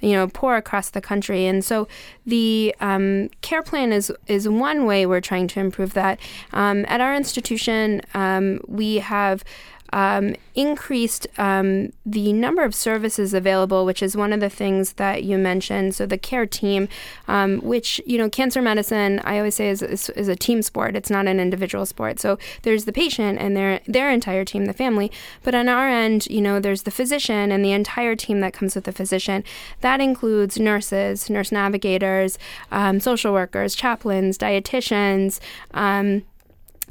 [0.00, 1.46] you know poor across the country.
[1.46, 1.88] And so
[2.24, 6.18] the um, care plan is is one way we're trying to improve that.
[6.56, 9.44] Um, at our institution, um, we have
[9.92, 15.22] um, increased um, the number of services available, which is one of the things that
[15.22, 15.94] you mentioned.
[15.94, 16.88] So the care team,
[17.28, 20.96] um, which you know, cancer medicine, I always say is, is, is, a team sport.
[20.96, 22.18] It's not an individual sport.
[22.18, 25.12] So there's the patient and their their entire team, the family.
[25.42, 28.74] But on our end, you know, there's the physician and the entire team that comes
[28.74, 29.44] with the physician.
[29.82, 32.38] That includes nurses, nurse navigators,
[32.72, 35.38] um, social workers, chaplains, dietitians.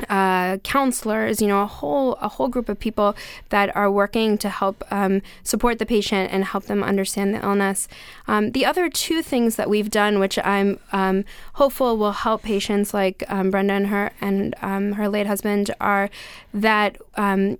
[0.09, 3.15] Uh, counselors, you know, a whole a whole group of people
[3.47, 7.87] that are working to help um, support the patient and help them understand the illness.
[8.27, 12.93] Um, the other two things that we've done, which I'm um, hopeful will help patients
[12.93, 16.09] like um, Brenda and her and um, her late husband, are
[16.53, 17.57] that um,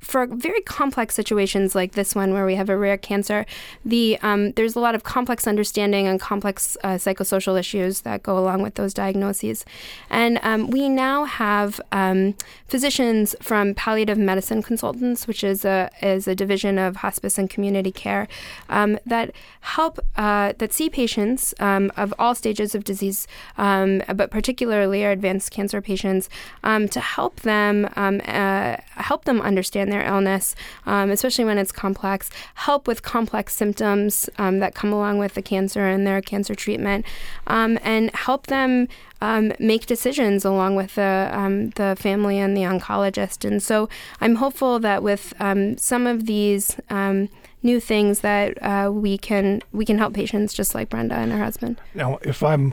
[0.00, 3.44] for very complex situations like this one where we have a rare cancer,
[3.84, 8.38] the um, there's a lot of complex understanding and complex uh, psychosocial issues that go
[8.38, 9.64] along with those diagnoses.
[10.10, 12.34] And um, we now have um,
[12.68, 17.92] physicians from palliative medicine consultants, which is a is a division of hospice and community
[17.92, 18.28] care,
[18.68, 23.26] um, that help uh, that see patients um, of all stages of disease,
[23.58, 26.28] um, but particularly our advanced cancer patients,
[26.62, 30.54] to help them uh, help them understand their illness,
[30.86, 35.42] um, especially when it's complex, help with complex symptoms um, that come along with the
[35.42, 37.06] cancer and their cancer treatment,
[37.46, 38.88] um, and help them
[39.20, 43.44] um, make decisions along with the um, the family and the oncologist.
[43.44, 43.88] And so
[44.20, 47.28] I'm hopeful that with um, some of these um,
[47.66, 51.38] new things that uh, we can we can help patients just like Brenda and her
[51.38, 51.78] husband.
[51.94, 52.72] Now, if I'm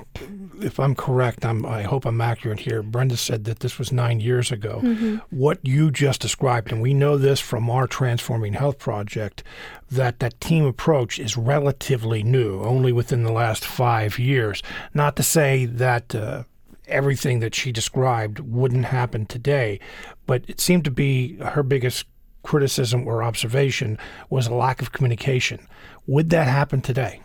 [0.61, 2.81] if I'm correct, I'm, I hope I'm accurate here.
[2.81, 4.79] Brenda said that this was nine years ago.
[4.83, 5.17] Mm-hmm.
[5.31, 9.43] What you just described, and we know this from our Transforming Health project,
[9.91, 14.63] that that team approach is relatively new, only within the last five years.
[14.93, 16.15] Not to say that.
[16.15, 16.43] Uh,
[16.85, 19.79] everything that she described wouldn't happen today,
[20.25, 22.05] but it seemed to be her biggest
[22.43, 23.97] criticism or observation
[24.29, 25.67] was a lack of communication.
[26.05, 27.21] Would that happen today?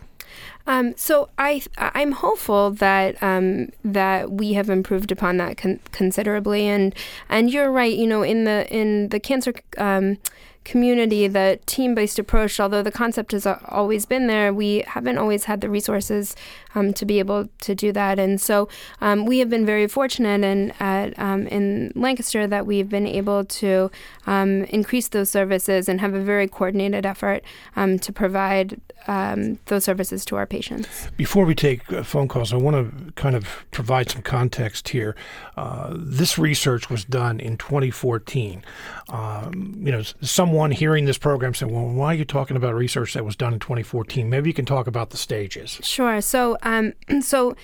[0.67, 6.67] Um, so I I'm hopeful that um, that we have improved upon that con- considerably,
[6.67, 6.93] and
[7.27, 7.95] and you're right.
[7.95, 9.53] You know, in the in the cancer.
[9.77, 10.17] Um,
[10.63, 15.45] community, the team based approach, although the concept has always been there, we haven't always
[15.45, 16.35] had the resources
[16.75, 18.19] um, to be able to do that.
[18.19, 18.69] And so
[19.01, 23.45] um, we have been very fortunate in, at, um, in Lancaster that we've been able
[23.45, 23.89] to
[24.27, 27.43] um, increase those services and have a very coordinated effort
[27.75, 31.09] um, to provide um, those services to our patients.
[31.17, 35.15] Before we take uh, phone calls, I want to kind of provide some context here.
[35.59, 38.63] Uh, this research was done in 2014.
[39.09, 43.13] Um, you know, someone hearing this program said, "Well, why are you talking about research
[43.13, 45.77] that was done in 2014?" Maybe you can talk about the stages.
[45.83, 46.21] Sure.
[46.21, 47.57] So, um, so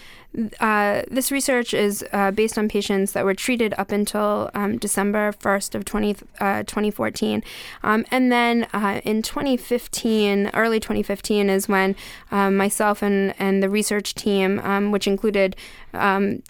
[0.59, 5.31] uh, this research is uh, based on patients that were treated up until um, December
[5.31, 7.43] 1st of 20, uh, 2014.
[7.81, 11.95] Um, and then uh, in 2015, early 2015, is when
[12.29, 15.55] myself and, and the research team, um, which included
[15.93, 16.43] um,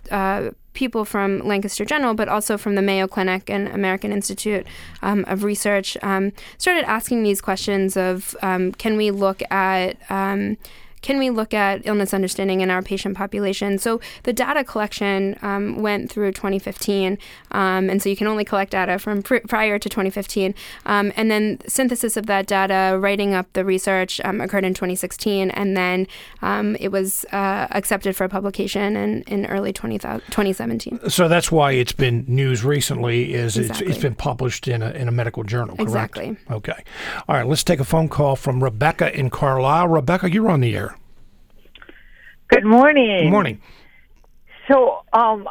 [0.76, 4.68] people from Lancaster General, but also from the Mayo Clinic and American Institute
[5.02, 9.98] um, of Research, um, started asking these questions of um, can we look at
[11.06, 13.78] can we look at illness understanding in our patient population?
[13.78, 17.20] So the data collection um, went through 2015,
[17.52, 20.56] um, and so you can only collect data from pr- prior to 2015.
[20.88, 25.52] Um, and then synthesis of that data, writing up the research um, occurred in 2016,
[25.52, 26.08] and then
[26.42, 31.08] um, it was uh, accepted for publication in, in early 20, 2017.
[31.12, 33.36] So that's why it's been news recently.
[33.36, 33.86] Is exactly.
[33.86, 35.88] it's, it's been published in a, in a medical journal, correct?
[36.18, 36.38] Exactly.
[36.50, 36.84] Okay.
[37.28, 37.46] All right.
[37.46, 39.90] Let's take a phone call from Rebecca in Carlisle.
[39.90, 40.95] Rebecca, you're on the air.
[42.48, 43.24] Good morning.
[43.24, 43.62] Good morning.
[44.68, 45.50] So, um,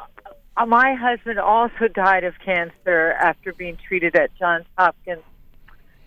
[0.67, 5.23] my husband also died of cancer after being treated at Johns Hopkins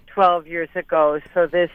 [0.07, 1.19] 12 years ago.
[1.33, 1.71] So, this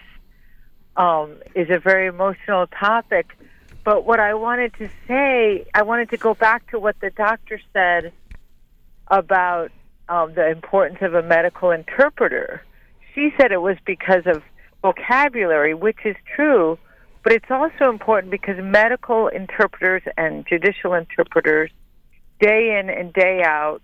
[0.96, 3.37] um, is a very emotional topic.
[3.85, 7.61] But what I wanted to say, I wanted to go back to what the doctor
[7.75, 8.12] said
[9.09, 9.72] about
[10.09, 12.62] um, the importance of a medical interpreter.
[13.14, 14.42] She said it was because of
[14.81, 16.79] vocabulary, which is true
[17.23, 21.71] but it's also important because medical interpreters and judicial interpreters,
[22.41, 23.83] day in and day out,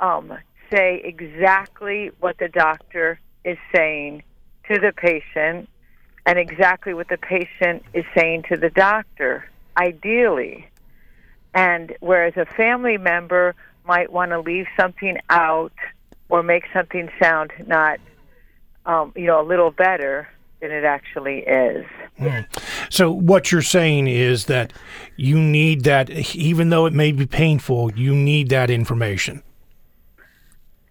[0.00, 0.32] um,
[0.72, 4.22] say exactly what the doctor is saying
[4.68, 5.68] to the patient
[6.26, 10.68] and exactly what the patient is saying to the doctor, ideally.
[11.54, 13.54] And whereas a family member
[13.86, 15.72] might want to leave something out
[16.28, 17.98] or make something sound not,
[18.84, 20.28] um, you know, a little better
[20.60, 21.86] than it actually is.
[22.18, 22.46] Mm.
[22.90, 24.72] So what you're saying is that
[25.16, 29.42] you need that, even though it may be painful, you need that information.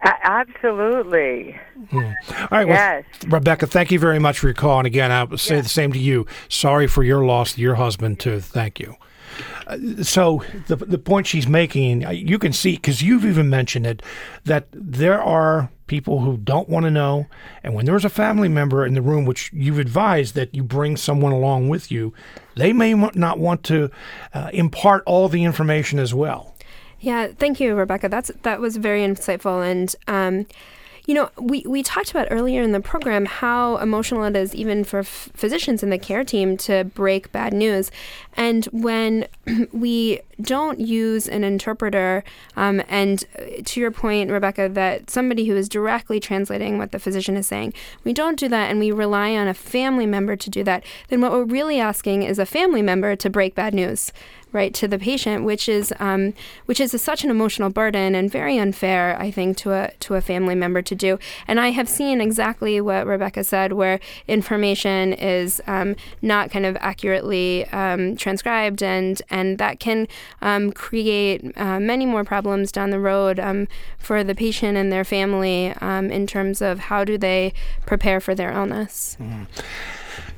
[0.02, 1.58] Absolutely.
[1.90, 1.98] Hmm.
[1.98, 2.66] All right.
[2.68, 4.78] Well, Rebecca, thank you very much for your call.
[4.78, 5.62] And again, I'll say yeah.
[5.62, 6.26] the same to you.
[6.48, 8.40] Sorry for your loss your husband, too.
[8.40, 8.94] Thank you.
[9.66, 13.86] Uh, so the the point she's making, uh, you can see because you've even mentioned
[13.86, 14.02] it,
[14.44, 17.26] that there are people who don't want to know,
[17.64, 20.96] and when there's a family member in the room, which you've advised that you bring
[20.96, 22.14] someone along with you,
[22.54, 23.90] they may not want to
[24.32, 26.54] uh, impart all the information as well.
[27.00, 28.08] Yeah, thank you, Rebecca.
[28.08, 30.46] That's that was very insightful, and um,
[31.08, 34.84] you know, we, we talked about earlier in the program how emotional it is, even
[34.84, 37.90] for f- physicians in the care team, to break bad news.
[38.36, 39.26] And when
[39.72, 42.22] we don't use an interpreter,
[42.56, 46.98] um, and uh, to your point, Rebecca, that somebody who is directly translating what the
[46.98, 47.72] physician is saying,
[48.04, 51.22] we don't do that and we rely on a family member to do that, then
[51.22, 54.12] what we're really asking is a family member to break bad news
[54.52, 56.34] right to the patient, which is um,
[56.66, 60.14] which is a, such an emotional burden and very unfair, I think, to a to
[60.14, 61.18] a family member to do.
[61.46, 66.76] And I have seen exactly what Rebecca said, where information is um, not kind of
[66.80, 70.08] accurately um, transcribed, and and that can
[70.42, 75.04] um, create uh, many more problems down the road um, for the patient and their
[75.04, 77.52] family um, in terms of how do they
[77.86, 79.16] prepare for their illness.
[79.20, 79.46] Mm.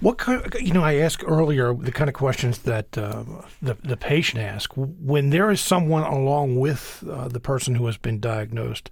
[0.00, 0.44] What kind?
[0.44, 3.24] Of, you know, I asked earlier the kind of questions that uh,
[3.60, 7.96] the the patient asks when there is someone along with uh, the person who has
[7.96, 8.90] been diagnosed.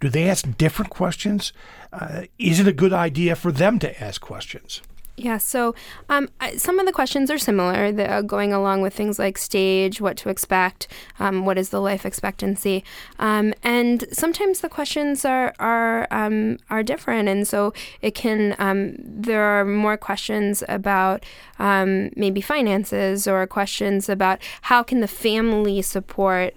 [0.00, 1.52] Do they ask different questions?
[1.92, 4.80] Uh, is it a good idea for them to ask questions?
[5.16, 5.74] Yeah, so
[6.08, 10.00] um, some of the questions are similar, the, uh, going along with things like stage,
[10.00, 12.82] what to expect, um, what is the life expectancy,
[13.18, 18.94] um, and sometimes the questions are are um, are different, and so it can um,
[18.98, 21.22] there are more questions about
[21.58, 26.54] um, maybe finances or questions about how can the family support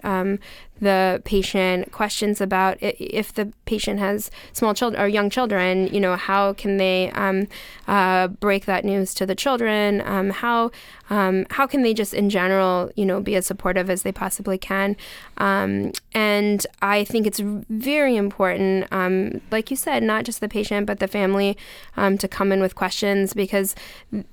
[0.83, 6.15] the patient questions about if the patient has small children or young children, you know,
[6.15, 7.47] how can they um,
[7.87, 10.01] uh, break that news to the children?
[10.05, 10.71] Um, how
[11.13, 14.57] um, how can they just in general, you know, be as supportive as they possibly
[14.57, 14.97] can?
[15.37, 20.87] Um, and I think it's very important, um, like you said, not just the patient
[20.87, 21.55] but the family
[21.97, 23.75] um, to come in with questions because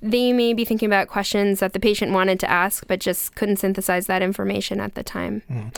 [0.01, 3.57] they may be thinking about questions that the patient wanted to ask but just couldn't
[3.57, 5.43] synthesize that information at the time.
[5.51, 5.77] Mm.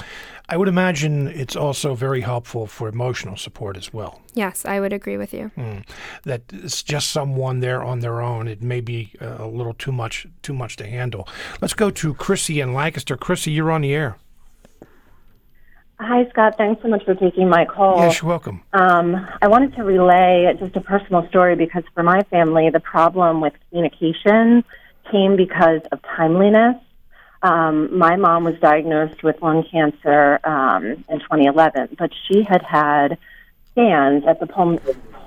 [0.48, 4.20] I would imagine it's also very helpful for emotional support as well.
[4.34, 5.50] Yes, I would agree with you.
[5.56, 5.84] Mm.
[6.24, 8.48] That it's just someone there on their own.
[8.48, 11.28] It may be uh, a little too much too much to handle.
[11.60, 13.16] Let's go to Chrissy in Lancaster.
[13.16, 14.16] Chrissy, you're on the air.
[16.00, 16.56] Hi, Scott.
[16.58, 17.98] Thanks so much for taking my call.
[17.98, 18.62] Yes, you're welcome.
[18.72, 23.40] Um, I wanted to relay just a personal story because for my family, the problem
[23.40, 24.64] with communication
[25.10, 26.76] came because of timeliness.
[27.42, 33.18] Um, my mom was diagnosed with lung cancer um, in 2011, but she had had
[33.72, 34.80] scans at the pul-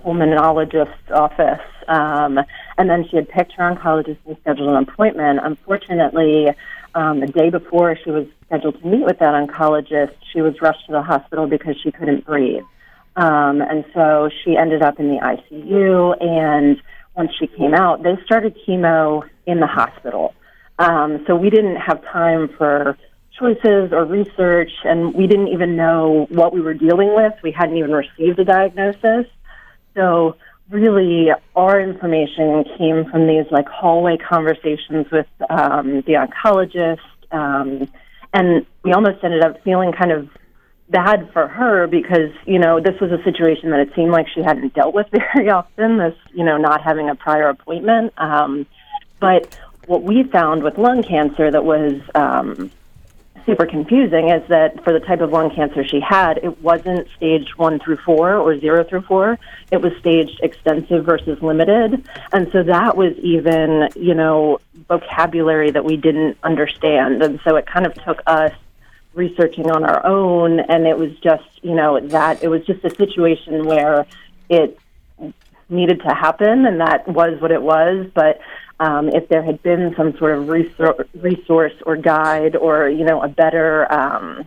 [0.03, 2.39] pulmonologist's office, um,
[2.77, 5.39] and then she had picked her oncologist and scheduled an appointment.
[5.43, 6.47] Unfortunately,
[6.93, 10.85] um, the day before she was scheduled to meet with that oncologist, she was rushed
[10.85, 12.63] to the hospital because she couldn't breathe.
[13.17, 16.81] Um, and so she ended up in the ICU, and
[17.15, 20.33] once she came out, they started chemo in the hospital.
[20.79, 22.97] Um, so we didn't have time for
[23.37, 27.33] choices or research, and we didn't even know what we were dealing with.
[27.43, 29.27] We hadn't even received a diagnosis.
[29.93, 30.37] So
[30.69, 36.99] really, our information came from these like hallway conversations with um, the oncologist,
[37.31, 37.89] um,
[38.33, 40.29] and we almost ended up feeling kind of
[40.89, 44.41] bad for her because you know this was a situation that it seemed like she
[44.41, 45.97] hadn't dealt with very often.
[45.97, 48.65] This you know not having a prior appointment, um,
[49.19, 52.71] but what we found with lung cancer that was um,
[53.45, 57.57] super confusing is that for the type of lung cancer she had, it wasn't stage
[57.57, 59.37] one through four or zero through four.
[59.71, 62.07] It was staged extensive versus limited.
[62.33, 67.21] And so that was even, you know, vocabulary that we didn't understand.
[67.21, 68.53] And so it kind of took us
[69.13, 70.59] researching on our own.
[70.59, 74.05] And it was just, you know, that it was just a situation where
[74.49, 74.79] it
[75.69, 78.07] needed to happen and that was what it was.
[78.13, 78.39] But
[78.79, 83.27] um, if there had been some sort of resource or guide or you know a
[83.27, 84.45] better um,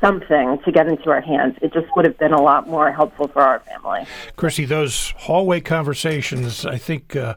[0.00, 1.56] something to get into our hands.
[1.62, 4.06] It just would have been a lot more helpful for our family.
[4.36, 7.16] Chrissy, those hallway conversations, I think.
[7.16, 7.34] Uh,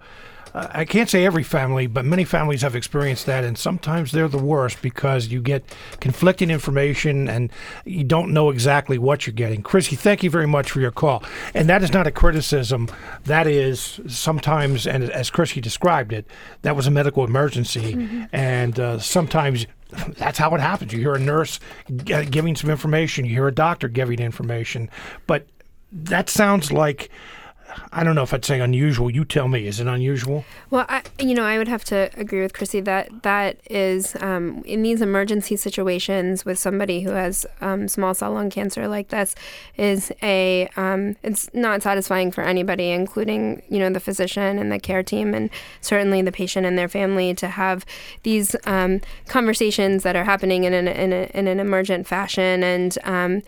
[0.71, 4.37] I can't say every family, but many families have experienced that, and sometimes they're the
[4.37, 5.63] worst because you get
[5.99, 7.51] conflicting information and
[7.85, 9.61] you don't know exactly what you're getting.
[9.61, 11.23] Chrissy, thank you very much for your call.
[11.53, 12.87] And that is not a criticism.
[13.25, 16.27] That is sometimes, and as Chrissy described it,
[16.61, 18.23] that was a medical emergency, mm-hmm.
[18.31, 19.67] and uh, sometimes
[20.17, 20.93] that's how it happens.
[20.93, 21.59] You hear a nurse
[22.05, 24.89] giving some information, you hear a doctor giving information,
[25.25, 25.47] but
[25.91, 27.09] that sounds like
[27.91, 29.09] I don't know if I'd say unusual.
[29.09, 29.67] You tell me.
[29.67, 30.45] Is it unusual?
[30.69, 34.63] Well, I, you know, I would have to agree with Chrissy that that is um,
[34.65, 39.35] in these emergency situations with somebody who has um, small cell lung cancer like this
[39.77, 44.79] is a um, it's not satisfying for anybody, including you know the physician and the
[44.79, 45.49] care team, and
[45.81, 47.85] certainly the patient and their family to have
[48.23, 52.97] these um, conversations that are happening in an in, a, in an emergent fashion and
[53.03, 53.41] um,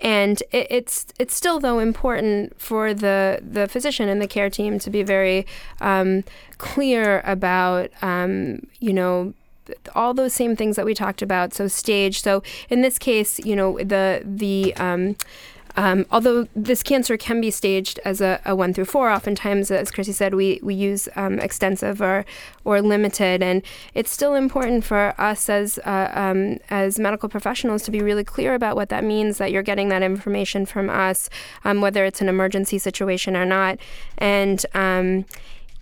[0.00, 4.78] and it, it's it's still though important for the the physician and the care team
[4.80, 5.46] to be very
[5.80, 6.24] um,
[6.58, 9.34] clear about um, you know
[9.94, 11.54] all those same things that we talked about.
[11.54, 12.20] So stage.
[12.20, 15.16] So in this case you know the the um,
[15.76, 19.90] um, although this cancer can be staged as a, a, one through four, oftentimes, as
[19.90, 22.24] Chrissy said, we, we use um, extensive or,
[22.64, 23.42] or limited.
[23.42, 23.62] And
[23.94, 28.54] it's still important for us as, uh, um, as medical professionals to be really clear
[28.54, 31.28] about what that means that you're getting that information from us,
[31.64, 33.78] um, whether it's an emergency situation or not.
[34.18, 35.26] And um,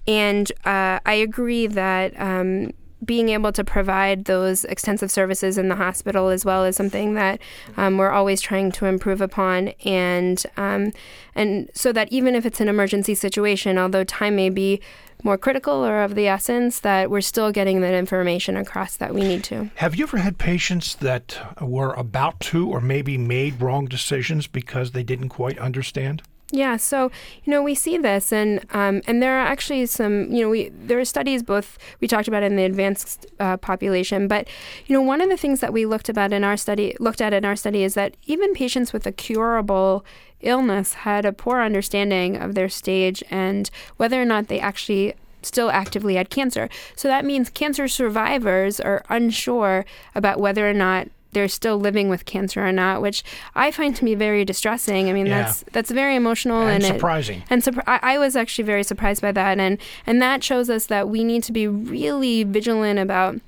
[0.07, 2.73] and uh, I agree that um,
[3.05, 7.41] being able to provide those extensive services in the hospital as well is something that
[7.77, 10.93] um, we're always trying to improve upon, and um,
[11.35, 14.81] and so that even if it's an emergency situation, although time may be
[15.25, 19.23] more critical or of the essence, that we're still getting that information across that we
[19.23, 19.71] need to.
[19.77, 24.91] Have you ever had patients that were about to or maybe made wrong decisions because
[24.91, 26.23] they didn't quite understand?
[26.55, 27.11] Yeah, so
[27.45, 30.69] you know we see this, and um, and there are actually some you know we
[30.69, 34.47] there are studies both we talked about in the advanced uh, population, but
[34.85, 37.33] you know one of the things that we looked about in our study looked at
[37.33, 40.05] in our study is that even patients with a curable
[40.43, 45.71] illness had a poor understanding of their stage and whether or not they actually still
[45.71, 46.69] actively had cancer.
[46.97, 52.25] So that means cancer survivors are unsure about whether or not they're still living with
[52.25, 53.25] cancer or not, which
[53.55, 55.09] I find to be very distressing.
[55.09, 55.43] I mean, yeah.
[55.43, 57.39] that's that's very emotional and, and surprising.
[57.51, 60.87] It, and I, I was actually very surprised by that, and and that shows us
[60.87, 63.41] that we need to be really vigilant about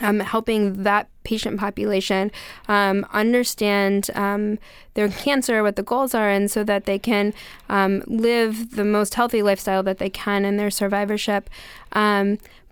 [0.00, 2.30] um, helping that patient population
[2.68, 4.58] um, understand um,
[4.94, 7.34] their cancer, what the goals are, and so that they can
[7.68, 11.50] um, live the most healthy lifestyle that they can in their survivorship.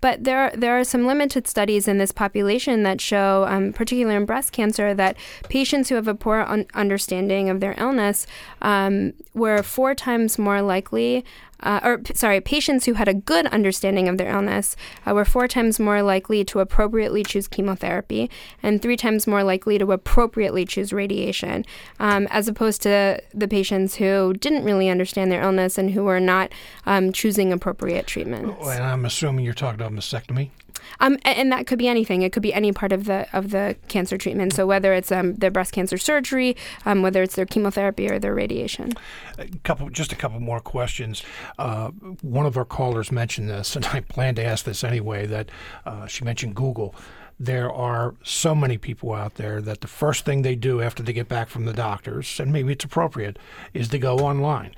[0.01, 4.15] But there are, there are some limited studies in this population that show, um, particularly
[4.15, 5.17] in breast cancer, that
[5.49, 8.27] patients who have a poor un- understanding of their illness
[8.61, 11.23] um, were four times more likely
[11.61, 15.47] uh, or sorry, patients who had a good understanding of their illness uh, were four
[15.47, 18.29] times more likely to appropriately choose chemotherapy
[18.61, 21.65] and three times more likely to appropriately choose radiation,
[21.99, 26.19] um, as opposed to the patients who didn't really understand their illness and who were
[26.19, 26.51] not
[26.85, 28.55] um, choosing appropriate treatment.
[28.61, 30.51] And I'm assuming you're talking about mastectomy.
[30.99, 32.21] Um, and, that could be anything.
[32.21, 34.53] It could be any part of the of the cancer treatment.
[34.53, 38.33] So whether it's um, their breast cancer surgery, um, whether it's their chemotherapy or their
[38.33, 38.93] radiation.
[39.37, 41.23] A couple, just a couple more questions.
[41.57, 41.89] Uh,
[42.21, 45.25] one of our callers mentioned this, and I plan to ask this anyway.
[45.25, 45.49] That
[45.85, 46.93] uh, she mentioned Google
[47.39, 51.13] there are so many people out there that the first thing they do after they
[51.13, 53.37] get back from the doctors, and maybe it's appropriate,
[53.73, 54.73] is to go online.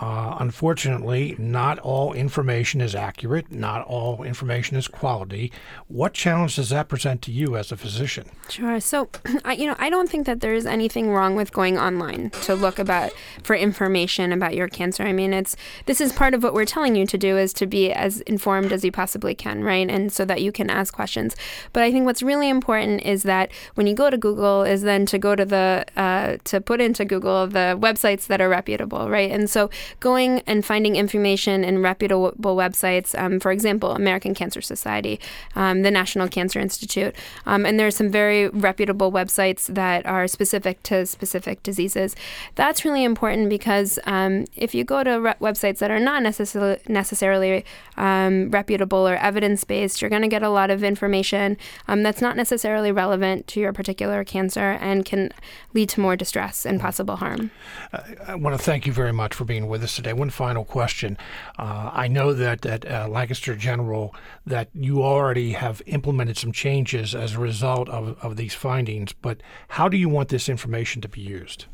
[0.00, 3.52] Uh, unfortunately, not all information is accurate.
[3.52, 5.52] Not all information is quality.
[5.88, 8.30] What challenge does that present to you as a physician?
[8.48, 8.80] Sure.
[8.80, 9.10] So,
[9.44, 12.78] I, you know, I don't think that there's anything wrong with going online to look
[12.78, 13.12] about
[13.42, 15.02] for information about your cancer.
[15.02, 17.66] I mean, it's this is part of what we're telling you to do is to
[17.66, 19.90] be as informed as you possibly can, right?
[19.90, 21.36] And so that you can ask questions.
[21.74, 25.04] But I think what's really important is that when you go to Google, is then
[25.06, 29.30] to go to the uh, to put into Google the websites that are reputable, right?
[29.30, 29.68] And so
[30.00, 35.20] going and finding information in reputable websites, um, for example, American Cancer Society,
[35.56, 37.14] um, the National Cancer Institute.
[37.46, 42.14] Um, and there are some very reputable websites that are specific to specific diseases.
[42.54, 46.78] That's really important because um, if you go to re- websites that are not necessarily,
[46.88, 47.64] necessarily
[47.96, 51.56] um, reputable or evidence based, you're going to get a lot of information
[51.88, 55.30] that's not necessarily relevant to your particular cancer and can
[55.72, 57.50] lead to more distress and possible harm.
[58.26, 60.12] I want to thank you very much for being with with us today.
[60.12, 61.18] One final question.
[61.58, 64.14] Uh, I know that at uh, Lancaster General
[64.46, 69.42] that you already have implemented some changes as a result of, of these findings, but
[69.68, 71.66] how do you want this information to be used?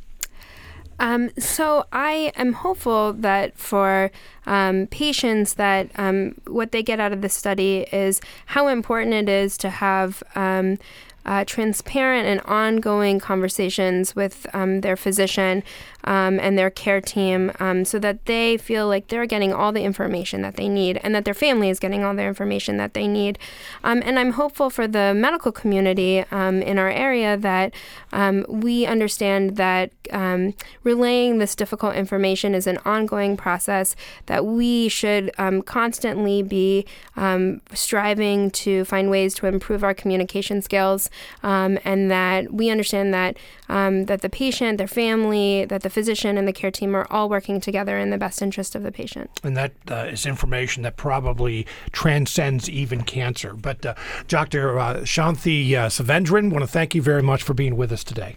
[1.00, 4.10] Um, so I am hopeful that for
[4.46, 9.28] um, patients that um, what they get out of the study is how important it
[9.28, 10.78] is to have um,
[11.24, 15.62] uh, transparent and ongoing conversations with um, their physician
[16.04, 19.82] um, and their care team um, so that they feel like they're getting all the
[19.82, 23.06] information that they need and that their family is getting all the information that they
[23.06, 23.38] need.
[23.84, 27.74] Um, and I'm hopeful for the medical community um, in our area that
[28.12, 33.94] um, we understand that um, relaying this difficult information is an ongoing process,
[34.26, 35.30] that we should
[35.66, 36.86] constantly be
[37.74, 41.10] striving to find ways to improve our communication skills,
[41.42, 43.36] and that we understand that
[43.68, 47.60] that the patient, their family, that the physician and the care team are all working
[47.60, 49.30] together in the best interest of the patient.
[49.42, 53.54] And that uh, is information that probably transcends even cancer.
[53.54, 53.94] But uh,
[54.26, 54.78] Dr.
[54.78, 58.36] Uh, Shanthi uh, Sivendran, want to thank you very much for being with us today.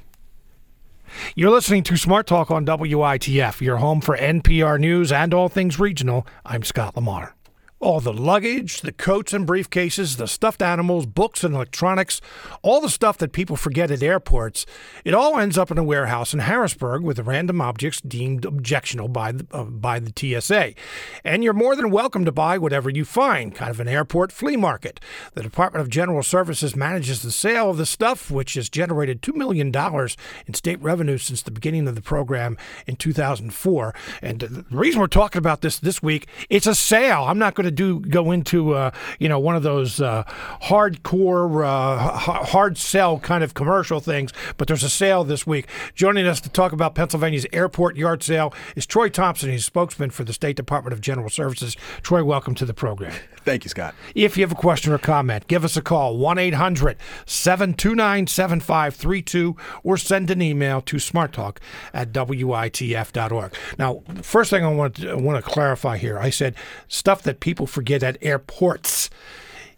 [1.36, 5.80] You're listening to Smart Talk on WITF, your home for NPR News and all things
[5.80, 6.26] regional.
[6.46, 7.36] I'm Scott Lamar.
[7.82, 12.22] All the luggage, the coats and briefcases, the stuffed animals, books and electronics,
[12.62, 14.68] all the stuff that people forget at airports,
[15.04, 19.32] it all ends up in a warehouse in Harrisburg with random objects deemed objectionable by
[19.32, 20.76] the, uh, by the TSA.
[21.24, 24.58] And you're more than welcome to buy whatever you find, kind of an airport flea
[24.58, 25.00] market.
[25.34, 29.34] The Department of General Services manages the sale of the stuff, which has generated $2
[29.34, 29.74] million
[30.46, 33.96] in state revenue since the beginning of the program in 2004.
[34.22, 37.24] And the reason we're talking about this this week, it's a sale.
[37.24, 40.24] I'm not going to do go into uh, you know one of those uh,
[40.64, 45.68] hardcore uh, hard sell kind of commercial things, but there's a sale this week.
[45.96, 49.50] Joining us to talk about Pennsylvania's airport yard sale is Troy Thompson.
[49.50, 51.76] He's spokesman for the State Department of General Services.
[52.02, 53.14] Troy, welcome to the program.
[53.44, 53.96] Thank you, Scott.
[54.14, 59.56] If you have a question or comment, give us a call 1 800 729 7532
[59.84, 61.58] or send an email to smarttalk
[61.94, 63.56] at witf.org.
[63.80, 66.56] Now, first thing I want to, I want to clarify here I said
[66.88, 69.12] stuff that people people forget at airports.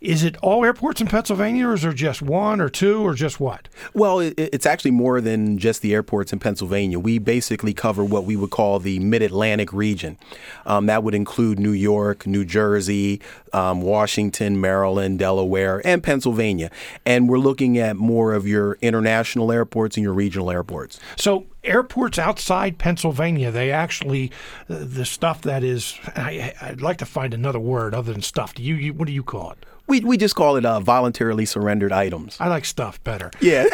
[0.03, 3.39] Is it all airports in Pennsylvania, or is there just one or two, or just
[3.39, 3.69] what?
[3.93, 6.99] Well, it's actually more than just the airports in Pennsylvania.
[6.99, 10.17] We basically cover what we would call the Mid Atlantic region.
[10.65, 13.21] Um, that would include New York, New Jersey,
[13.53, 16.69] um, Washington, Maryland, Delaware, and Pennsylvania.
[17.05, 20.99] And we're looking at more of your international airports and your regional airports.
[21.15, 24.33] So, airports outside Pennsylvania, they actually
[24.69, 25.97] uh, the stuff that is.
[26.07, 28.53] I, would like to find another word other than stuff.
[28.53, 29.65] Do you, you what do you call it?
[29.87, 32.37] We, we just call it uh, voluntarily surrendered items.
[32.39, 33.31] I like stuff better.
[33.41, 33.65] Yeah.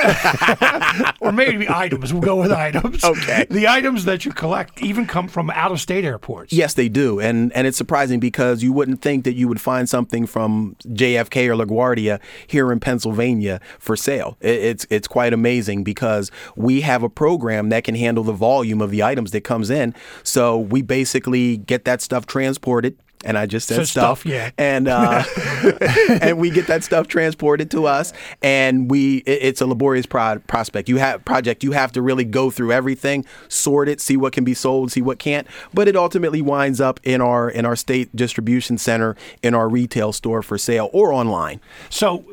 [1.22, 2.12] or maybe items.
[2.12, 3.03] We'll go with items.
[3.03, 3.45] Okay.
[3.49, 6.51] The items that you collect even come from out of state airports.
[6.51, 7.20] Yes, they do.
[7.20, 11.47] And and it's surprising because you wouldn't think that you would find something from JFK
[11.47, 14.38] or LaGuardia here in Pennsylvania for sale.
[14.41, 18.82] It, it's it's quite amazing because we have a program that can handle the volume
[18.82, 19.93] of the items that comes in.
[20.24, 24.51] So we basically get that stuff transported and I just said so stuff, stuff, yeah.
[24.57, 25.24] and uh,
[26.22, 30.39] and we get that stuff transported to us, and we it, it's a laborious pro-
[30.39, 30.88] prospect.
[30.89, 31.63] You have project.
[31.63, 35.01] You have to really go through everything, sort it, see what can be sold, see
[35.01, 35.47] what can't.
[35.74, 40.13] But it ultimately winds up in our in our state distribution center, in our retail
[40.13, 41.59] store for sale or online.
[41.89, 42.24] So,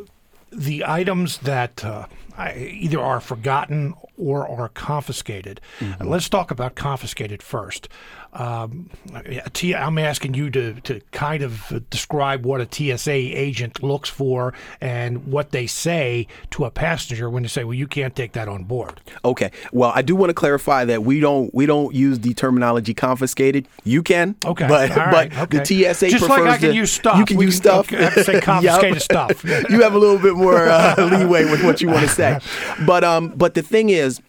[0.52, 1.84] the items that.
[1.84, 2.06] Uh,
[2.38, 5.58] either are forgotten or are confiscated.
[5.80, 6.06] Mm-hmm.
[6.06, 7.88] Let's talk about confiscated first.
[8.36, 14.52] Um, I'm asking you to, to kind of describe what a TSA agent looks for
[14.80, 18.46] and what they say to a passenger when they say, "Well, you can't take that
[18.46, 19.50] on board." Okay.
[19.72, 23.68] Well, I do want to clarify that we don't we don't use the terminology confiscated.
[23.84, 24.36] You can.
[24.44, 24.68] Okay.
[24.68, 25.30] But right.
[25.30, 25.58] but okay.
[25.58, 27.18] the TSA just like I can to, use stuff.
[27.18, 27.88] You can we use can, stuff.
[27.88, 29.44] Have to say confiscated stuff.
[29.70, 32.38] you have a little bit more uh, leeway with what you want to say.
[32.86, 34.20] But um, but the thing is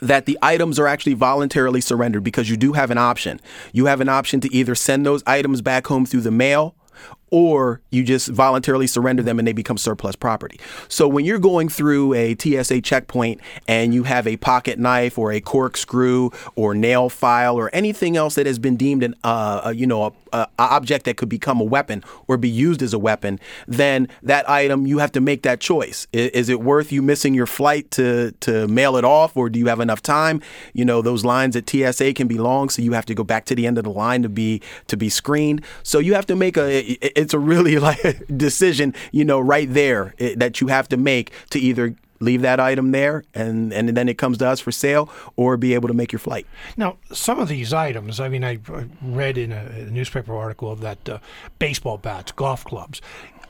[0.00, 3.40] that the items are actually voluntarily surrendered because you do have an option.
[3.72, 6.74] You have an option to either send those items back home through the mail
[7.30, 10.60] or you just voluntarily surrender them and they become surplus property.
[10.88, 15.32] So when you're going through a TSA checkpoint and you have a pocket knife or
[15.32, 19.74] a corkscrew or nail file or anything else that has been deemed an uh, a,
[19.74, 22.98] you know a, a object that could become a weapon or be used as a
[22.98, 26.06] weapon, then that item you have to make that choice.
[26.12, 29.58] Is, is it worth you missing your flight to to mail it off, or do
[29.58, 30.40] you have enough time?
[30.72, 33.46] You know those lines at TSA can be long, so you have to go back
[33.46, 35.62] to the end of the line to be to be screened.
[35.82, 38.00] So you have to make a it's a really like
[38.36, 42.60] decision, you know, right there it, that you have to make to either leave that
[42.60, 45.94] item there, and and then it comes to us for sale, or be able to
[45.94, 46.46] make your flight.
[46.76, 48.58] Now, some of these items, I mean, I
[49.02, 51.18] read in a, a newspaper article that uh,
[51.58, 53.02] baseball bats, golf clubs,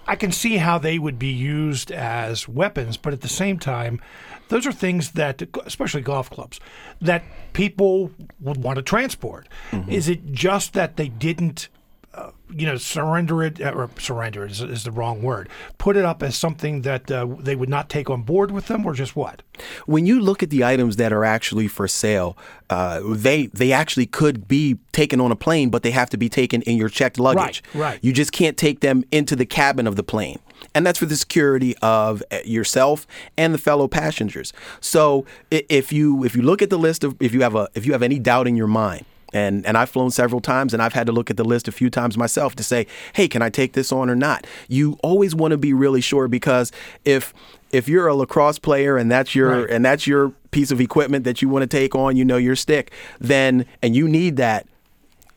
[0.09, 4.01] I can see how they would be used as weapons, but at the same time,
[4.49, 6.61] those are things that, especially golf clubs,
[7.01, 9.49] that people would want to transport.
[9.89, 11.69] Is it just that they didn't?
[12.17, 15.51] Uh, you know, surrender it uh, or surrender is, is the wrong word.
[15.77, 18.87] Put it up as something that uh, they would not take on board with them,
[18.87, 19.43] or just what?
[19.85, 22.35] When you look at the items that are actually for sale,
[22.71, 26.31] uh, they they actually could be taken on a plane, but they have to be
[26.31, 27.63] taken in your checked luggage.
[27.75, 27.81] right.
[27.81, 27.99] right.
[28.03, 30.39] You just can't take them into the cabin of the plane.
[30.75, 33.07] And that's for the security of uh, yourself
[33.37, 34.55] and the fellow passengers.
[34.81, 37.85] So if you if you look at the list of if you have a if
[37.85, 40.93] you have any doubt in your mind, and and I've flown several times and I've
[40.93, 43.51] had to look at the list a few times myself to say, "Hey, can I
[43.51, 46.71] take this on or not?" You always want to be really sure because
[47.05, 47.35] if
[47.73, 49.71] if you're a lacrosse player and that's your Right.
[49.71, 52.57] and that's your piece of equipment that you want to take on, you know your
[52.57, 54.67] stick, then and you need that,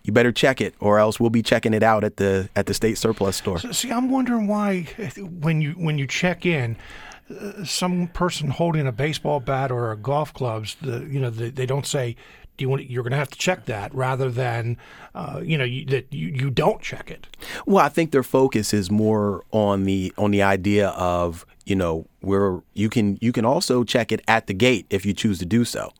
[0.04, 2.74] you better check it or else we'll be checking it out at the at the
[2.74, 3.58] state surplus store.
[3.60, 4.84] See, I'm wondering why
[5.40, 6.78] when you when you check in,
[7.30, 11.50] uh, some person holding a baseball bat or a golf clubs, the you know they,
[11.50, 12.16] they don't say.
[12.60, 12.89] Do you want?
[12.89, 14.78] You're going to have to check that rather than,
[15.16, 17.26] uh, you know, you, that you, you don't check it.
[17.66, 22.05] Well, I think their focus is more on the on the idea of you know
[22.20, 25.45] where you can you can also check it at the gate if you choose to
[25.45, 25.93] do so.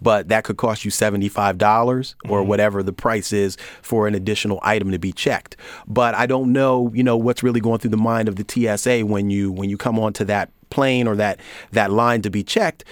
[0.00, 4.92] But that could cost you $75 or whatever the price is for an additional item
[4.92, 5.56] to be checked.
[5.88, 9.04] But I don't know, you know, what's really going through the mind of the TSA
[9.04, 11.40] when you when you come onto that plane or that
[11.72, 12.84] that line to be checked.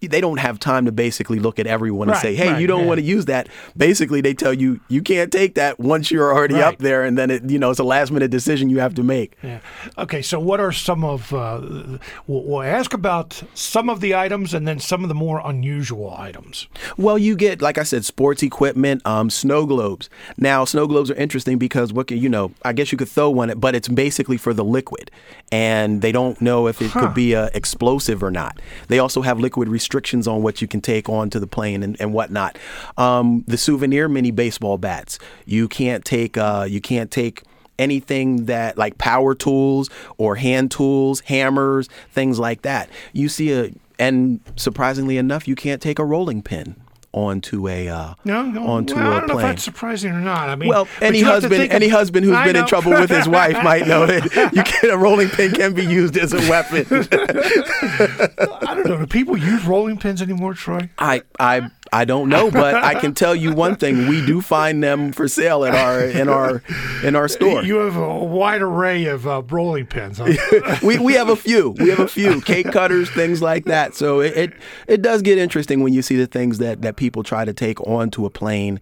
[0.00, 2.82] They don't have time to basically look at everyone and say, "Hey, right, you don't
[2.82, 2.86] yeah.
[2.86, 6.54] want to use that." Basically, they tell you you can't take that once you're already
[6.54, 6.64] Right.
[6.64, 9.02] up there and then it, you know, it's a last minute decision you have to
[9.02, 9.36] make.
[9.42, 9.60] Yeah.
[9.98, 10.22] Okay.
[10.22, 11.32] So, what are some of?
[11.32, 15.40] Uh, we'll, we'll ask about some of the items and then some of the more
[15.44, 16.66] unusual items.
[16.96, 20.10] Well, you get, like I said, sports equipment, um, snow globes.
[20.36, 22.52] Now, snow globes are interesting because what can you know?
[22.64, 25.10] I guess you could throw one, but it's basically for the liquid,
[25.50, 28.60] and they don't know if it could be a explosive or not.
[28.88, 32.12] They also have liquid restrictions on what you can take onto the plane and, and
[32.12, 32.58] whatnot.
[32.96, 36.36] Um, the souvenir mini baseball bats, you can't take.
[36.36, 37.42] Uh, you can't take
[37.78, 42.88] anything that like power tools or hand tools, hammers, things like that.
[43.12, 46.76] You see a and surprisingly enough, you can't take a rolling pin
[47.12, 48.66] onto a uh, No, no.
[48.66, 50.48] onto well, I a don't know if that's surprising or not.
[50.48, 52.56] I mean, Well, any you have to husband, think of- any husband who's I been
[52.56, 55.84] in trouble with his wife might know that you can, a rolling pin can be
[55.84, 56.86] used as a weapon.
[56.90, 58.98] I don't know.
[58.98, 60.88] Do people use rolling pins anymore, Troy?
[60.98, 64.82] I, I, I don't know, but I can tell you one thing: we do find
[64.82, 66.62] them for sale at our in our
[67.04, 67.62] in our store.
[67.62, 70.18] You have a wide array of uh, rolling pins.
[70.18, 70.78] Huh?
[70.82, 71.70] we, we have a few.
[71.78, 73.94] We have a few cake cutters, things like that.
[73.94, 74.52] So it, it
[74.86, 77.80] it does get interesting when you see the things that that people try to take
[77.82, 78.80] onto a plane,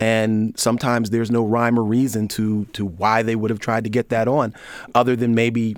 [0.00, 3.90] and sometimes there's no rhyme or reason to to why they would have tried to
[3.90, 4.52] get that on,
[4.96, 5.76] other than maybe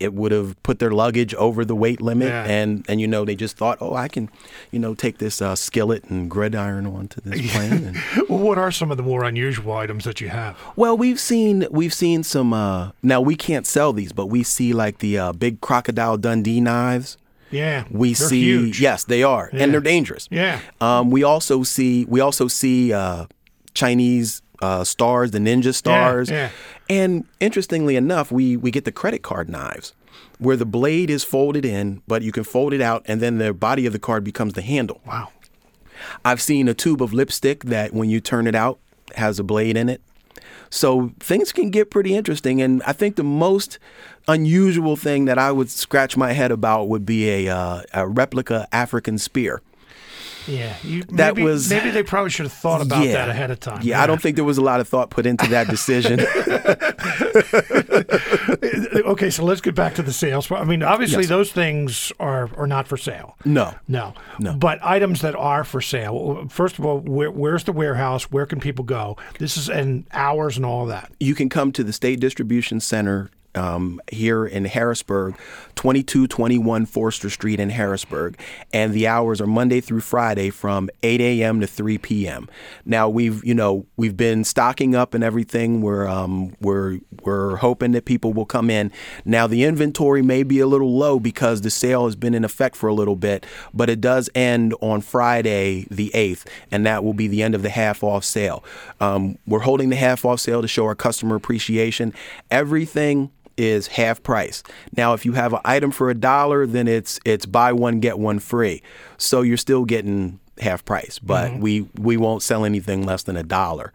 [0.00, 2.44] it would have put their luggage over the weight limit, Yeah.
[2.44, 4.28] and and you know they just thought, oh, I can,
[4.70, 7.72] you know, take this uh, skillet and gridiron onto this plane.
[7.72, 7.96] And,
[8.28, 10.56] well, what are some of the more unusual items that you have?
[10.76, 12.52] Well, we've seen we've seen some.
[12.52, 16.60] Uh, now we can't sell these, but we see like the uh, big crocodile Dundee
[16.60, 17.16] knives.
[17.48, 18.80] Yeah, We see huge.
[18.80, 19.62] yes, they are, Yeah.
[19.62, 20.26] and they're dangerous.
[20.32, 20.58] Yeah.
[20.80, 23.26] Um, we also see we also see uh,
[23.76, 26.50] Chinese uh, stars, the ninja stars, yeah.
[26.88, 29.92] and interestingly enough, we we get the credit card knives.
[30.38, 33.54] Where the blade is folded in, but you can fold it out, and then the
[33.54, 35.00] body of the card becomes the handle.
[35.06, 35.28] Wow.
[36.24, 38.78] I've seen a tube of lipstick that when you turn it out
[39.14, 40.02] has a blade in it.
[40.70, 42.60] So things can get pretty interesting.
[42.60, 43.78] And I think the most
[44.28, 48.66] unusual thing that I would scratch my head about would be a, uh, a replica
[48.72, 49.62] African spear.
[50.46, 53.60] Yeah, you, That maybe, was- maybe they probably should have thought about that ahead of
[53.60, 53.80] time.
[53.82, 56.20] Yeah, I don't think there was a lot of thought put into that decision.
[59.06, 60.50] okay, so let's get back to the sales.
[60.50, 61.28] I mean, obviously Yes.
[61.28, 63.36] those things are are not for sale.
[63.44, 63.74] no.
[63.88, 64.54] No, No.
[64.54, 66.46] But items that are for sale.
[66.48, 68.30] First of all, where, where's the warehouse?
[68.30, 69.16] Where can people go?
[69.38, 71.12] This is and hours and all that.
[71.20, 75.36] You can come to the State Distribution Center um, here in Harrisburg,
[75.76, 78.38] 2221 Forster Street in Harrisburg,
[78.72, 81.60] and the hours are Monday through Friday from 8 a.m.
[81.60, 82.48] to 3 p.m.
[82.84, 85.80] Now we've you know we've been stocking up and everything.
[85.80, 88.92] We're um, we're we're hoping that people will come in.
[89.24, 92.76] Now the inventory may be a little low because the sale has been in effect
[92.76, 97.14] for a little bit, but it does end on Friday the 8th, and that will
[97.14, 98.62] be the end of the half off sale.
[99.00, 102.12] Um, we're holding the half off sale to show our customer appreciation.
[102.50, 104.62] Everything is half price.
[104.96, 108.18] Now, if you have an item for a dollar, then it's it's buy one get
[108.18, 108.82] one free.
[109.18, 111.60] So you're still getting half price, but Mm-hmm.
[111.60, 113.92] we we won't sell anything less than a dollar.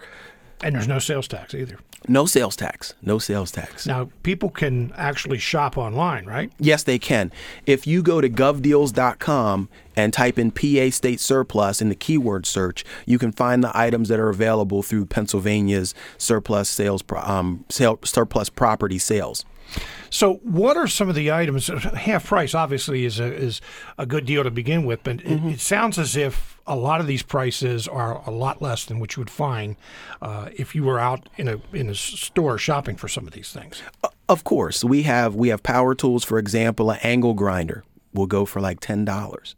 [0.63, 1.77] And there's no sales tax either.
[2.07, 2.95] No sales tax.
[3.01, 3.85] No sales tax.
[3.85, 6.51] Now, people can actually shop online, right?
[6.59, 7.31] Yes, they can.
[7.65, 12.83] If you go to govdeals.com and type in PA state surplus in the keyword search,
[13.05, 18.49] you can find the items that are available through Pennsylvania's surplus sales um, sale, surplus
[18.49, 19.45] property sales.
[20.09, 21.67] So, what are some of the items?
[21.67, 23.61] Half price obviously is a is
[23.97, 25.49] a good deal to begin with, but Mm-hmm.
[25.49, 28.99] it, it sounds as if a lot of these prices are a lot less than
[28.99, 29.75] what you would find
[30.21, 33.51] uh, if you were out in a in a store shopping for some of these
[33.53, 33.81] things.
[34.27, 36.23] Of course, we have we have power tools.
[36.23, 39.55] For example, an angle grinder will go for like ten dollars,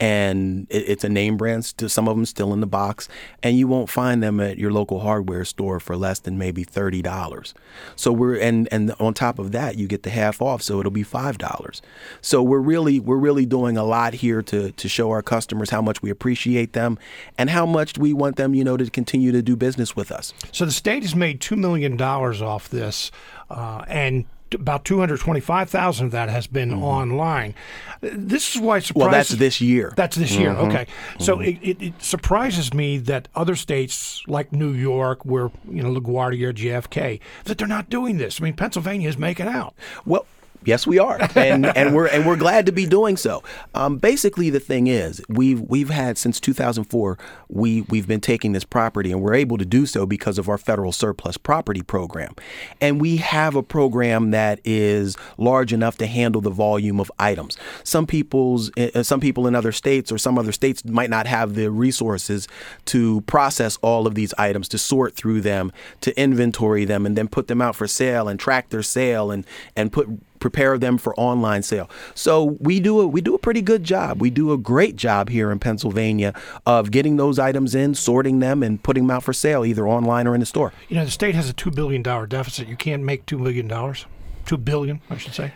[0.00, 1.64] and it, it's a name brand.
[1.64, 3.08] Some of them still in the box,
[3.42, 7.02] and you won't find them at your local hardware store for less than maybe thirty
[7.02, 7.54] dollars.
[7.94, 10.90] So we're and and on top of that, you get the half off, so it'll
[10.90, 11.82] be five dollars.
[12.20, 15.82] So we're really we're really doing a lot here to to show our customers how
[15.82, 16.98] much we appreciate them
[17.38, 20.34] and how much we want them, you know, to continue to do business with us.
[20.52, 23.10] So the state has made two million dollars off this,
[23.50, 24.24] uh, and
[24.54, 27.54] about two hundred twenty-five thousand of that has been online.
[28.00, 28.90] This is why it surprises.
[28.90, 29.00] Mm-hmm.
[29.00, 29.92] Well, that's this year.
[29.96, 30.50] That's this year.
[30.50, 30.68] Mhm.
[30.68, 30.86] Okay,
[31.18, 35.92] so it, it, it surprises me that other states like New York, where you know
[35.92, 38.40] LaGuardia, JFK, that they're not doing this.
[38.40, 39.74] I mean, Pennsylvania is making out.
[40.04, 40.26] Well,
[40.66, 43.42] yes, we are, and and we're and we're glad to be doing so.
[43.74, 48.64] Um, basically, the thing is, we've we've had since 2004, we we've been taking this
[48.64, 52.34] property, and we're able to do so because of our federal surplus property program,
[52.80, 57.56] and we have a program that is large enough to handle the volume of items.
[57.84, 61.54] Some people's uh, some people in other states or some other states might not have
[61.54, 62.48] the resources
[62.86, 67.28] to process all of these items, to sort through them, to inventory them, and then
[67.28, 69.46] put them out for sale and track their sale and
[69.76, 70.08] and put
[70.40, 71.90] prepare them for online sale.
[72.14, 74.20] So we do a we do a pretty good job.
[74.20, 76.34] We do a great job here in Pennsylvania
[76.64, 80.26] of getting those items in, sorting them, and putting them out for sale either online
[80.26, 80.72] or in the store.
[80.88, 82.68] You know, the state has a two billion dollar deficit.
[82.68, 84.06] You can't make two million dollars.
[84.44, 85.52] Two billion, I should say.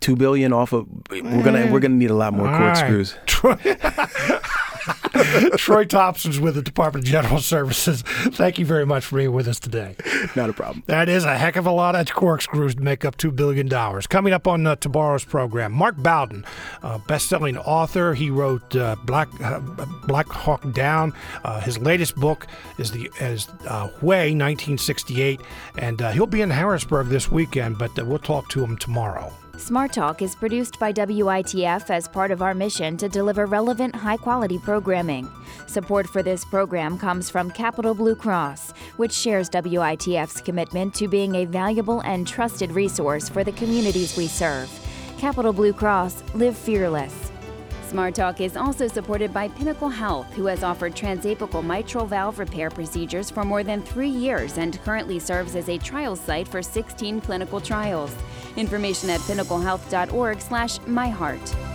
[0.00, 3.16] Two billion off of we're gonna we're gonna need a lot more All right.
[5.56, 8.02] Troy Thompson's with the Department of General Services.
[8.02, 9.96] Thank you very much for being with us today.
[10.34, 10.82] Not a problem.
[10.86, 13.68] That is a heck of a lot of corkscrews to make up $2 billion.
[13.68, 16.44] Coming up on uh, tomorrow's program, Mark Bowden,
[16.82, 18.14] uh, best-selling author.
[18.14, 19.60] He wrote uh, Black uh,
[20.06, 21.12] Black Hawk Down.
[21.44, 22.46] Uh, his latest book
[22.78, 25.40] is the is uh, Hue 1968,
[25.78, 29.32] and uh, he'll be in Harrisburg this weekend, but uh, we'll talk to him tomorrow.
[29.58, 34.16] Smart Talk is produced by WITF as part of our mission to deliver relevant, high
[34.16, 35.30] quality programming.
[35.66, 41.36] Support for this program comes from Capital Blue Cross, which shares WITF's commitment to being
[41.36, 44.68] a valuable and trusted resource for the communities we serve.
[45.18, 47.30] Capital Blue Cross, live fearless.
[47.94, 52.68] Smart Talk is also supported by Pinnacle Health, who has offered transapical mitral valve repair
[52.68, 57.20] procedures for more than three years and currently serves as a trial site for 16
[57.20, 58.12] clinical trials.
[58.56, 61.73] Information at pinnaclehealth.org/myheart.